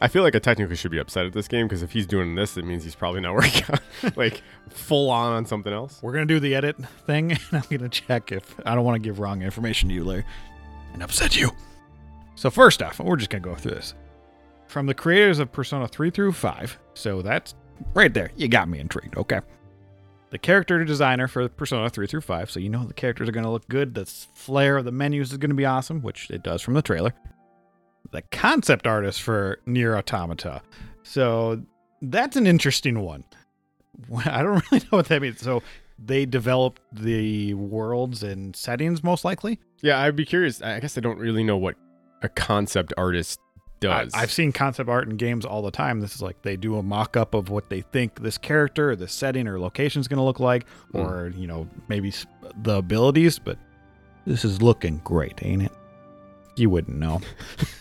I 0.00 0.06
feel 0.06 0.22
like 0.22 0.36
I 0.36 0.38
technically 0.38 0.76
should 0.76 0.92
be 0.92 0.98
upset 0.98 1.26
at 1.26 1.32
this 1.32 1.48
game 1.48 1.66
because 1.66 1.82
if 1.82 1.90
he's 1.90 2.06
doing 2.06 2.36
this, 2.36 2.56
it 2.56 2.64
means 2.64 2.84
he's 2.84 2.94
probably 2.94 3.20
not 3.20 3.34
working 3.34 3.64
on 3.68 4.12
like 4.16 4.42
full 4.70 5.10
on 5.10 5.32
on 5.32 5.46
something 5.46 5.72
else. 5.72 6.00
We're 6.02 6.12
gonna 6.12 6.26
do 6.26 6.40
the 6.40 6.54
edit 6.54 6.76
thing, 7.06 7.32
and 7.32 7.40
I'm 7.52 7.64
gonna 7.70 7.88
check 7.88 8.32
if 8.32 8.54
I 8.64 8.74
don't 8.74 8.84
want 8.84 9.02
to 9.02 9.06
give 9.06 9.18
wrong 9.18 9.42
information 9.42 9.88
to 9.88 9.94
you, 9.94 10.04
Larry, 10.04 10.24
and 10.92 11.02
upset 11.02 11.36
you. 11.36 11.50
So 12.36 12.50
first 12.50 12.82
off, 12.82 13.00
we're 13.00 13.16
just 13.16 13.30
gonna 13.30 13.42
go 13.42 13.54
through 13.54 13.72
this 13.72 13.94
from 14.68 14.86
the 14.86 14.94
creators 14.94 15.38
of 15.38 15.50
Persona 15.50 15.88
3 15.88 16.10
through 16.10 16.32
5. 16.32 16.78
So 16.94 17.22
that's 17.22 17.54
right 17.94 18.12
there. 18.12 18.30
You 18.36 18.48
got 18.48 18.68
me 18.68 18.78
intrigued. 18.78 19.16
Okay. 19.16 19.40
The 20.30 20.38
character 20.38 20.84
designer 20.84 21.26
for 21.26 21.48
Persona 21.48 21.88
3 21.88 22.06
through 22.06 22.20
5, 22.20 22.50
so 22.50 22.60
you 22.60 22.68
know 22.68 22.84
the 22.84 22.94
characters 22.94 23.28
are 23.28 23.32
gonna 23.32 23.50
look 23.50 23.66
good. 23.68 23.94
The 23.94 24.04
flair 24.04 24.76
of 24.76 24.84
the 24.84 24.92
menus 24.92 25.32
is 25.32 25.38
gonna 25.38 25.54
be 25.54 25.64
awesome, 25.64 26.02
which 26.02 26.30
it 26.30 26.42
does 26.42 26.60
from 26.60 26.74
the 26.74 26.82
trailer. 26.82 27.14
The 28.10 28.22
concept 28.30 28.86
artist 28.86 29.22
for 29.22 29.58
Nier 29.66 29.96
Automata. 29.96 30.62
So 31.02 31.62
that's 32.02 32.36
an 32.36 32.46
interesting 32.46 33.00
one. 33.00 33.24
I 34.26 34.42
don't 34.42 34.62
really 34.70 34.84
know 34.84 34.98
what 34.98 35.08
that 35.08 35.22
means. 35.22 35.40
So 35.40 35.62
they 35.98 36.26
developed 36.26 36.80
the 36.92 37.54
worlds 37.54 38.22
and 38.22 38.54
settings 38.54 39.02
most 39.02 39.24
likely. 39.24 39.58
Yeah, 39.82 40.00
I'd 40.00 40.16
be 40.16 40.24
curious. 40.24 40.62
I 40.62 40.78
guess 40.80 40.96
I 40.96 41.00
don't 41.00 41.18
really 41.18 41.42
know 41.42 41.56
what 41.56 41.76
a 42.22 42.28
concept 42.28 42.92
artist 42.96 43.40
does. 43.80 44.12
I, 44.14 44.18
have 44.20 44.30
seen 44.32 44.52
concept 44.52 44.88
art 44.88 45.08
in 45.08 45.16
games 45.16 45.44
all 45.44 45.62
the 45.62 45.70
time. 45.70 46.00
This 46.00 46.14
is 46.14 46.22
like 46.22 46.42
they 46.42 46.56
do 46.56 46.76
a 46.76 46.82
mock 46.82 47.16
up 47.16 47.34
of 47.34 47.48
what 47.50 47.68
they 47.70 47.80
think 47.82 48.20
this 48.22 48.38
character, 48.38 48.90
or 48.90 48.96
this 48.96 49.12
setting, 49.12 49.46
or 49.48 49.58
location 49.60 50.00
is 50.00 50.08
going 50.08 50.18
to 50.18 50.24
look 50.24 50.40
like, 50.40 50.66
Hmm. 50.92 50.98
or 50.98 51.28
you 51.36 51.46
know 51.46 51.68
maybe 51.88 52.12
the 52.62 52.76
abilities. 52.76 53.38
But 53.38 53.58
this 54.26 54.44
is 54.44 54.60
looking 54.62 55.00
great, 55.04 55.38
ain't 55.42 55.62
it? 55.62 55.72
You 56.56 56.70
wouldn't 56.70 56.98
know. 56.98 57.20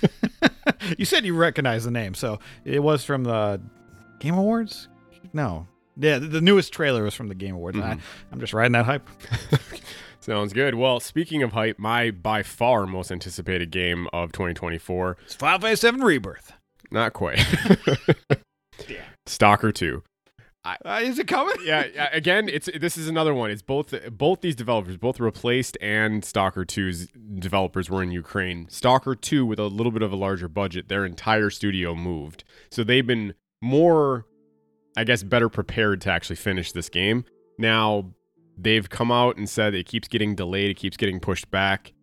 you 0.97 1.05
said 1.05 1.25
you 1.25 1.35
recognize 1.35 1.83
the 1.85 1.91
name, 1.91 2.13
so 2.13 2.39
it 2.65 2.81
was 2.83 3.03
from 3.03 3.23
the 3.23 3.59
Game 4.19 4.35
Awards. 4.35 4.87
No, 5.33 5.67
yeah, 5.97 6.19
the, 6.19 6.27
the 6.27 6.41
newest 6.41 6.71
trailer 6.73 7.03
was 7.03 7.13
from 7.13 7.27
the 7.27 7.35
Game 7.35 7.55
Awards. 7.55 7.77
and 7.77 7.85
I, 7.85 7.95
Mhm. 7.95 7.99
I'm 8.31 8.39
just 8.39 8.53
riding 8.53 8.73
that 8.73 8.85
hype. 8.85 9.07
Sounds 10.27 10.51
good. 10.51 10.75
Well, 10.75 10.99
speaking 10.99 11.41
of 11.41 11.53
hype, 11.53 11.79
my 11.79 12.11
by 12.11 12.43
far 12.43 12.85
most 12.85 13.11
anticipated 13.11 13.71
game 13.71 14.07
of 14.11 14.33
2024, 14.33 15.17
It's 15.23 15.33
Final 15.35 15.59
Fantasy 15.61 15.79
Seven 15.79 16.01
Rebirth. 16.01 16.53
not 16.91 17.13
quite. 17.13 17.39
Yeah. 18.87 19.01
Stalker 19.25 19.71
2. 19.71 20.03
Uh, 20.63 20.99
is 21.01 21.17
it 21.17 21.27
coming? 21.27 21.55
yeah, 21.65 21.85
yeah, 21.95 22.09
again, 22.13 22.47
it's 22.47 22.69
this 22.79 22.95
is 22.95 23.07
another 23.07 23.33
one. 23.33 23.49
It's 23.49 23.63
both 23.63 23.91
both 24.11 24.41
these 24.41 24.55
developers, 24.55 24.97
both 24.97 25.19
replaced 25.19 25.77
and 25.81 26.23
Stalker 26.23 26.63
2's 26.63 27.07
developers 27.39 27.89
were 27.89 28.03
in 28.03 28.11
Ukraine. 28.11 28.67
Stalker 28.69 29.15
2 29.15 29.47
with 29.47 29.57
a 29.57 29.65
little 29.65 29.91
bit 29.91 30.03
of 30.03 30.11
a 30.11 30.15
larger 30.15 30.47
budget, 30.47 30.89
their 30.89 31.05
entire 31.05 31.49
studio 31.49 31.95
moved. 31.95 32.43
So 32.69 32.83
they've 32.83 33.05
been 33.07 33.33
more 33.63 34.25
I 34.95 35.03
guess 35.05 35.23
better 35.23 35.49
prepared 35.49 36.01
to 36.01 36.11
actually 36.11 36.35
finish 36.35 36.71
this 36.71 36.89
game. 36.89 37.25
Now 37.57 38.11
they've 38.57 38.89
come 38.89 39.11
out 39.11 39.37
and 39.37 39.47
said 39.49 39.73
it 39.73 39.85
keeps 39.85 40.07
getting 40.07 40.35
delayed, 40.35 40.71
it 40.71 40.77
keeps 40.77 40.97
getting 40.97 41.19
pushed 41.19 41.49
back. 41.51 41.93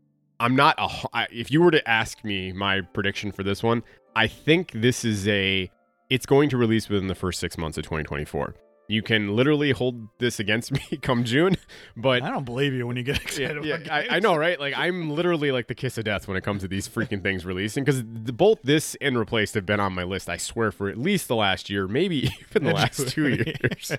I'm 0.40 0.56
not 0.56 0.76
a 0.78 1.26
if 1.30 1.50
you 1.50 1.62
were 1.62 1.70
to 1.70 1.88
ask 1.88 2.24
me 2.24 2.52
my 2.52 2.80
prediction 2.80 3.32
for 3.32 3.42
this 3.42 3.62
one, 3.62 3.82
I 4.16 4.26
think 4.26 4.72
this 4.72 5.04
is 5.04 5.26
a 5.28 5.70
it's 6.10 6.26
going 6.26 6.48
to 6.50 6.56
release 6.56 6.88
within 6.88 7.08
the 7.08 7.14
first 7.14 7.40
6 7.40 7.56
months 7.58 7.78
of 7.78 7.84
2024. 7.84 8.54
You 8.88 9.02
can 9.02 9.34
literally 9.34 9.70
hold 9.70 10.08
this 10.18 10.38
against 10.38 10.72
me 10.90 10.98
come 11.02 11.24
June. 11.24 11.56
But 11.96 12.22
I 12.22 12.30
don't 12.30 12.44
believe 12.44 12.72
you 12.72 12.86
when 12.86 12.96
you 12.96 13.02
get 13.02 13.22
excited. 13.22 13.64
yeah, 13.64 13.76
about 13.76 13.90
I, 13.90 14.16
I 14.16 14.20
know, 14.20 14.36
right? 14.36 14.58
Like 14.58 14.74
I'm 14.76 15.10
literally 15.10 15.52
like 15.52 15.68
the 15.68 15.74
kiss 15.74 15.98
of 15.98 16.04
death 16.04 16.28
when 16.28 16.36
it 16.36 16.42
comes 16.44 16.62
to 16.62 16.68
these 16.68 16.88
freaking 16.88 17.22
things 17.22 17.44
releasing 17.44 17.84
because 17.84 18.02
both 18.02 18.60
this 18.62 18.96
and 19.00 19.18
replaced 19.18 19.54
have 19.54 19.66
been 19.66 19.80
on 19.80 19.92
my 19.92 20.04
list. 20.04 20.28
I 20.28 20.36
swear 20.36 20.70
for 20.70 20.88
at 20.88 20.98
least 20.98 21.28
the 21.28 21.36
last 21.36 21.70
year, 21.70 21.86
maybe 21.88 22.30
even 22.50 22.64
the 22.64 22.74
last 22.74 23.08
two 23.08 23.28
years. 23.62 23.92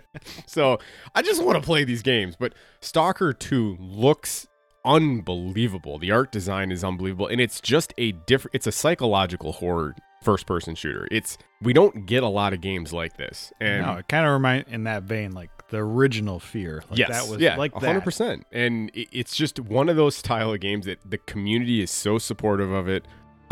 so 0.45 0.80
I 1.13 1.21
just 1.21 1.43
want 1.43 1.58
to 1.58 1.65
play 1.65 1.84
these 1.84 2.02
games. 2.04 2.36
But 2.38 2.54
Stalker 2.82 3.34
Two 3.34 3.78
looks 3.80 4.48
unbelievable. 4.84 5.98
The 5.98 6.12
art 6.12 6.32
design 6.32 6.71
is 6.71 6.84
unbelievable, 6.84 7.28
and 7.28 7.41
it's 7.41 7.60
just 7.60 7.93
a 7.98 8.12
different. 8.12 8.56
It's 8.56 8.67
a 8.67 8.71
psychological 8.71 9.54
horror 9.54 9.95
first-person 10.26 10.76
shooter. 10.76 11.08
It's 11.12 11.38
we 11.62 11.72
don't 11.72 12.06
get 12.06 12.24
a 12.24 12.28
lot 12.28 12.52
of 12.52 12.60
games 12.60 12.92
like 12.92 13.16
this, 13.16 13.54
and 13.62 13.86
no, 13.86 13.94
it 13.94 14.08
kind 14.10 14.26
of 14.26 14.34
remind 14.34 14.66
in 14.68 14.84
that 14.84 15.04
vein 15.04 15.32
like 15.32 15.50
the 15.70 15.78
original 15.78 16.40
Fear. 16.40 16.84
Like 16.90 17.00
yes, 17.00 17.10
that 17.10 17.32
was 17.32 17.40
yeah, 17.40 17.56
like 17.56 17.74
hundred 17.74 18.00
that. 18.00 18.04
percent. 18.04 18.46
And 18.52 18.90
it, 18.94 19.08
it's 19.12 19.36
just 19.36 19.60
one 19.60 19.88
of 19.88 19.96
those 19.96 20.16
style 20.16 20.52
of 20.52 20.60
games 20.60 20.86
that 20.86 21.00
the 21.10 21.18
community 21.20 21.82
is 21.82 21.92
so 21.92 22.18
supportive 22.18 22.72
of 22.72 22.90
it. 22.90 23.08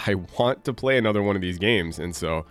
I 0.05 0.15
want 0.15 0.65
to 0.65 0.73
play 0.73 0.97
another 0.97 1.21
one 1.21 1.35
of 1.35 1.41
these 1.41 1.57
games, 1.57 1.99
and 1.99 2.15
so 2.15 2.45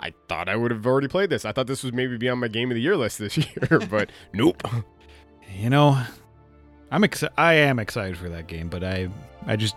I 0.00 0.12
thought 0.28 0.48
I 0.48 0.56
would 0.56 0.70
have 0.70 0.86
already 0.86 1.08
played 1.08 1.30
this. 1.30 1.44
I 1.44 1.52
thought 1.52 1.66
this 1.66 1.82
was 1.82 1.92
maybe 1.92 2.16
be 2.16 2.28
on 2.28 2.38
my 2.38 2.48
game 2.48 2.70
of 2.70 2.74
the 2.74 2.80
year 2.80 2.96
list 2.96 3.18
this 3.18 3.36
year, 3.70 3.80
but 3.90 4.10
nope. 4.32 4.62
You 5.56 5.70
know, 5.70 6.00
I'm 6.90 7.02
exci- 7.02 7.30
I 7.36 7.54
am 7.54 7.78
excited 7.78 8.16
for 8.16 8.28
that 8.28 8.46
game, 8.46 8.68
but 8.68 8.82
I 8.82 9.08
I 9.46 9.56
just 9.56 9.76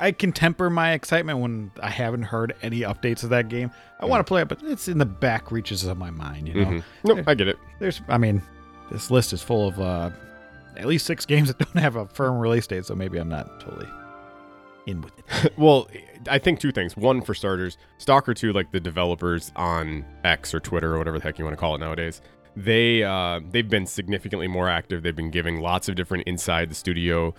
I 0.00 0.12
can 0.12 0.32
temper 0.32 0.68
my 0.70 0.92
excitement 0.92 1.38
when 1.38 1.70
I 1.80 1.88
haven't 1.90 2.24
heard 2.24 2.54
any 2.62 2.80
updates 2.80 3.22
of 3.22 3.30
that 3.30 3.48
game. 3.48 3.70
I 4.00 4.06
want 4.06 4.20
to 4.20 4.24
play 4.24 4.42
it, 4.42 4.48
but 4.48 4.62
it's 4.62 4.88
in 4.88 4.98
the 4.98 5.06
back 5.06 5.52
reaches 5.52 5.84
of 5.84 5.96
my 5.96 6.10
mind. 6.10 6.48
You 6.48 6.54
know, 6.54 6.64
Mhm. 6.70 6.82
Nope, 7.04 7.24
I 7.28 7.34
get 7.34 7.48
it. 7.48 7.56
there's 7.78 8.00
I 8.08 8.18
mean, 8.18 8.42
this 8.90 9.10
list 9.10 9.32
is 9.32 9.40
full 9.42 9.68
of 9.68 9.80
uh 9.80 10.10
at 10.76 10.86
least 10.86 11.06
six 11.06 11.24
games 11.32 11.48
that 11.48 11.58
don't 11.58 11.80
have 11.82 11.96
a 11.96 12.06
firm 12.08 12.38
release 12.38 12.66
date, 12.66 12.84
so 12.86 12.94
maybe 12.94 13.18
I'm 13.18 13.28
not 13.28 13.60
totally 13.60 13.88
in 14.86 15.00
with 15.00 15.12
it. 15.18 15.52
well, 15.56 15.88
I 16.28 16.38
think 16.38 16.60
two 16.60 16.72
things. 16.72 16.96
One, 16.96 17.22
for 17.22 17.32
starters, 17.34 17.78
Stalker 17.98 18.34
2, 18.34 18.52
like 18.52 18.70
the 18.72 18.80
developers 18.80 19.50
on 19.56 20.04
X 20.24 20.52
or 20.52 20.60
Twitter 20.60 20.94
or 20.94 20.98
whatever 20.98 21.18
the 21.18 21.22
heck 21.24 21.38
you 21.38 21.44
want 21.44 21.56
to 21.56 21.60
call 21.60 21.74
it 21.74 21.78
nowadays, 21.78 22.20
they 22.56 23.02
uh, 23.02 23.40
they've 23.50 23.68
been 23.68 23.86
significantly 23.86 24.46
more 24.48 24.68
active. 24.68 25.02
They've 25.02 25.16
been 25.16 25.30
giving 25.30 25.60
lots 25.60 25.88
of 25.88 25.94
different 25.94 26.24
inside 26.26 26.68
the 26.70 26.74
studio 26.74 27.34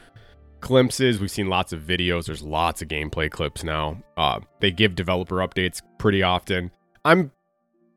glimpses. 0.66 1.20
We've 1.20 1.30
seen 1.30 1.48
lots 1.48 1.72
of 1.74 1.82
videos. 1.82 2.26
There's 2.26 2.42
lots 2.42 2.82
of 2.82 2.88
gameplay 2.88 3.30
clips 3.30 3.64
now. 3.64 4.02
Uh, 4.18 4.40
they 4.62 4.72
give 4.72 4.96
developer 4.96 5.36
updates 5.36 5.82
pretty 6.00 6.24
often. 6.24 6.72
I'm 7.06 7.32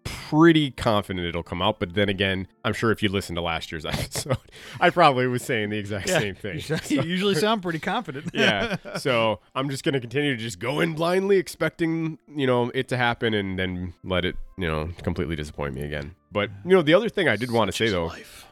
pretty 0.04 0.70
confident 0.72 1.26
it'll 1.26 1.42
come 1.42 1.62
out, 1.62 1.80
but 1.80 1.94
then 1.94 2.10
again, 2.10 2.46
I'm 2.64 2.74
sure 2.74 2.90
if 2.90 3.02
you 3.02 3.08
listened 3.08 3.36
to 3.36 3.42
last 3.42 3.72
year's 3.72 3.86
episode, 3.86 4.36
I 4.80 4.90
probably 4.90 5.26
was 5.26 5.42
saying 5.42 5.70
the 5.70 5.78
exact 5.78 6.10
same 6.10 6.34
thing. 6.34 6.60
You 6.88 7.02
usually 7.02 7.34
sound 7.46 7.62
pretty 7.62 7.78
confident. 7.78 8.30
yeah. 8.34 8.76
So 8.98 9.40
I'm 9.54 9.70
just 9.70 9.82
gonna 9.82 10.00
continue 10.00 10.36
to 10.36 10.42
just 10.42 10.58
go 10.58 10.80
in 10.80 10.92
blindly, 10.92 11.38
expecting 11.38 12.18
you 12.36 12.46
know 12.46 12.70
it 12.74 12.88
to 12.88 12.98
happen, 12.98 13.32
and 13.32 13.58
then 13.58 13.94
let 14.04 14.26
it 14.26 14.36
you 14.58 14.66
know 14.66 14.90
completely 15.02 15.36
disappoint 15.36 15.74
me 15.74 15.82
again. 15.82 16.14
But 16.30 16.50
you 16.66 16.72
know 16.76 16.82
the 16.82 16.92
other 16.94 17.08
thing 17.08 17.28
I 17.28 17.36
did 17.36 17.50
want 17.50 17.70
to 17.70 17.76
say 17.76 17.88
though, 17.88 18.06
Life. 18.06 18.44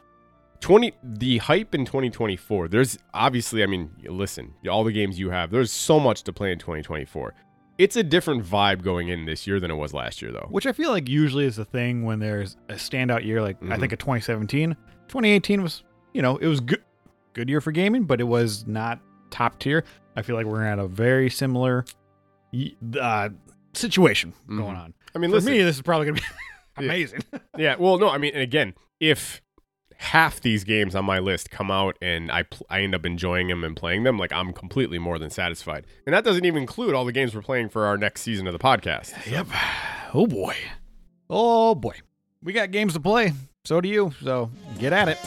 20 0.59 0.91
the 1.03 1.37
hype 1.37 1.73
in 1.75 1.85
2024. 1.85 2.67
There's 2.67 2.97
obviously, 3.13 3.63
I 3.63 3.67
mean, 3.67 3.89
listen, 4.05 4.53
all 4.69 4.83
the 4.83 4.91
games 4.91 5.19
you 5.19 5.29
have, 5.29 5.51
there's 5.51 5.71
so 5.71 5.99
much 5.99 6.23
to 6.23 6.33
play 6.33 6.51
in 6.51 6.59
2024. 6.59 7.33
It's 7.77 7.95
a 7.95 8.03
different 8.03 8.43
vibe 8.43 8.81
going 8.81 9.09
in 9.09 9.25
this 9.25 9.45
year 9.45 9.59
than 9.59 9.69
it 9.69 9.75
was 9.75 9.93
last 9.93 10.21
year, 10.21 10.31
though. 10.31 10.47
Which 10.49 10.65
I 10.65 10.71
feel 10.71 10.89
like 10.89 11.07
usually 11.07 11.45
is 11.45 11.57
the 11.57 11.65
thing 11.65 12.03
when 12.05 12.17
there's 12.19 12.57
a 12.69 12.73
standout 12.73 13.23
year. 13.23 13.39
Like 13.41 13.57
I 13.61 13.65
Mhm. 13.65 13.79
think 13.79 13.93
of 13.93 13.99
2017, 13.99 14.75
2018 15.07 15.61
was, 15.61 15.83
you 16.13 16.23
know, 16.23 16.37
it 16.37 16.47
was 16.47 16.59
good, 16.59 16.83
good 17.33 17.49
year 17.49 17.61
for 17.61 17.71
gaming, 17.71 18.05
but 18.05 18.19
it 18.19 18.23
was 18.23 18.65
not 18.65 18.99
top 19.29 19.59
tier. 19.59 19.83
I 20.15 20.23
feel 20.23 20.35
like 20.35 20.47
we're 20.47 20.63
at 20.65 20.79
a 20.79 20.87
very 20.87 21.29
similar 21.29 21.85
uh, 22.99 23.29
situation 23.73 24.33
Mhm. 24.49 24.57
going 24.57 24.75
on. 24.75 24.93
I 25.13 25.19
mean, 25.19 25.29
For 25.29 25.35
listen, 25.35 25.51
me, 25.53 25.61
this 25.61 25.75
is 25.75 25.81
probably 25.83 26.07
gonna 26.07 26.15
be 26.19 26.25
Yeah. 26.79 26.85
amazing. 26.85 27.19
yeah. 27.57 27.75
Well, 27.77 27.97
no, 27.99 28.09
I 28.09 28.17
mean, 28.17 28.31
and 28.33 28.41
again, 28.41 28.73
if 28.99 29.41
half 29.97 30.41
these 30.41 30.63
games 30.63 30.95
on 30.95 31.05
my 31.05 31.19
list 31.19 31.49
come 31.49 31.71
out 31.71 31.97
and 32.01 32.31
I 32.31 32.43
pl- 32.43 32.65
I 32.69 32.81
end 32.81 32.95
up 32.95 33.05
enjoying 33.05 33.47
them 33.47 33.63
and 33.63 33.75
playing 33.75 34.03
them, 34.03 34.17
like 34.17 34.31
I'm 34.31 34.53
completely 34.53 34.99
more 34.99 35.19
than 35.19 35.29
satisfied. 35.29 35.85
And 36.05 36.13
that 36.13 36.23
doesn't 36.23 36.45
even 36.45 36.61
include 36.61 36.93
all 36.93 37.05
the 37.05 37.11
games 37.11 37.35
we're 37.35 37.41
playing 37.41 37.69
for 37.69 37.85
our 37.85 37.97
next 37.97 38.21
season 38.21 38.47
of 38.47 38.53
the 38.53 38.59
podcast. 38.59 39.13
yep. 39.31 39.47
Oh 40.13 40.27
boy. 40.27 40.55
Oh 41.29 41.75
boy. 41.75 41.95
We 42.41 42.53
got 42.53 42.71
games 42.71 42.93
to 42.93 42.99
play. 42.99 43.33
So 43.65 43.81
do 43.81 43.89
you. 43.89 44.13
So 44.21 44.49
get 44.79 44.93
at 44.93 45.09
it. 45.09 45.17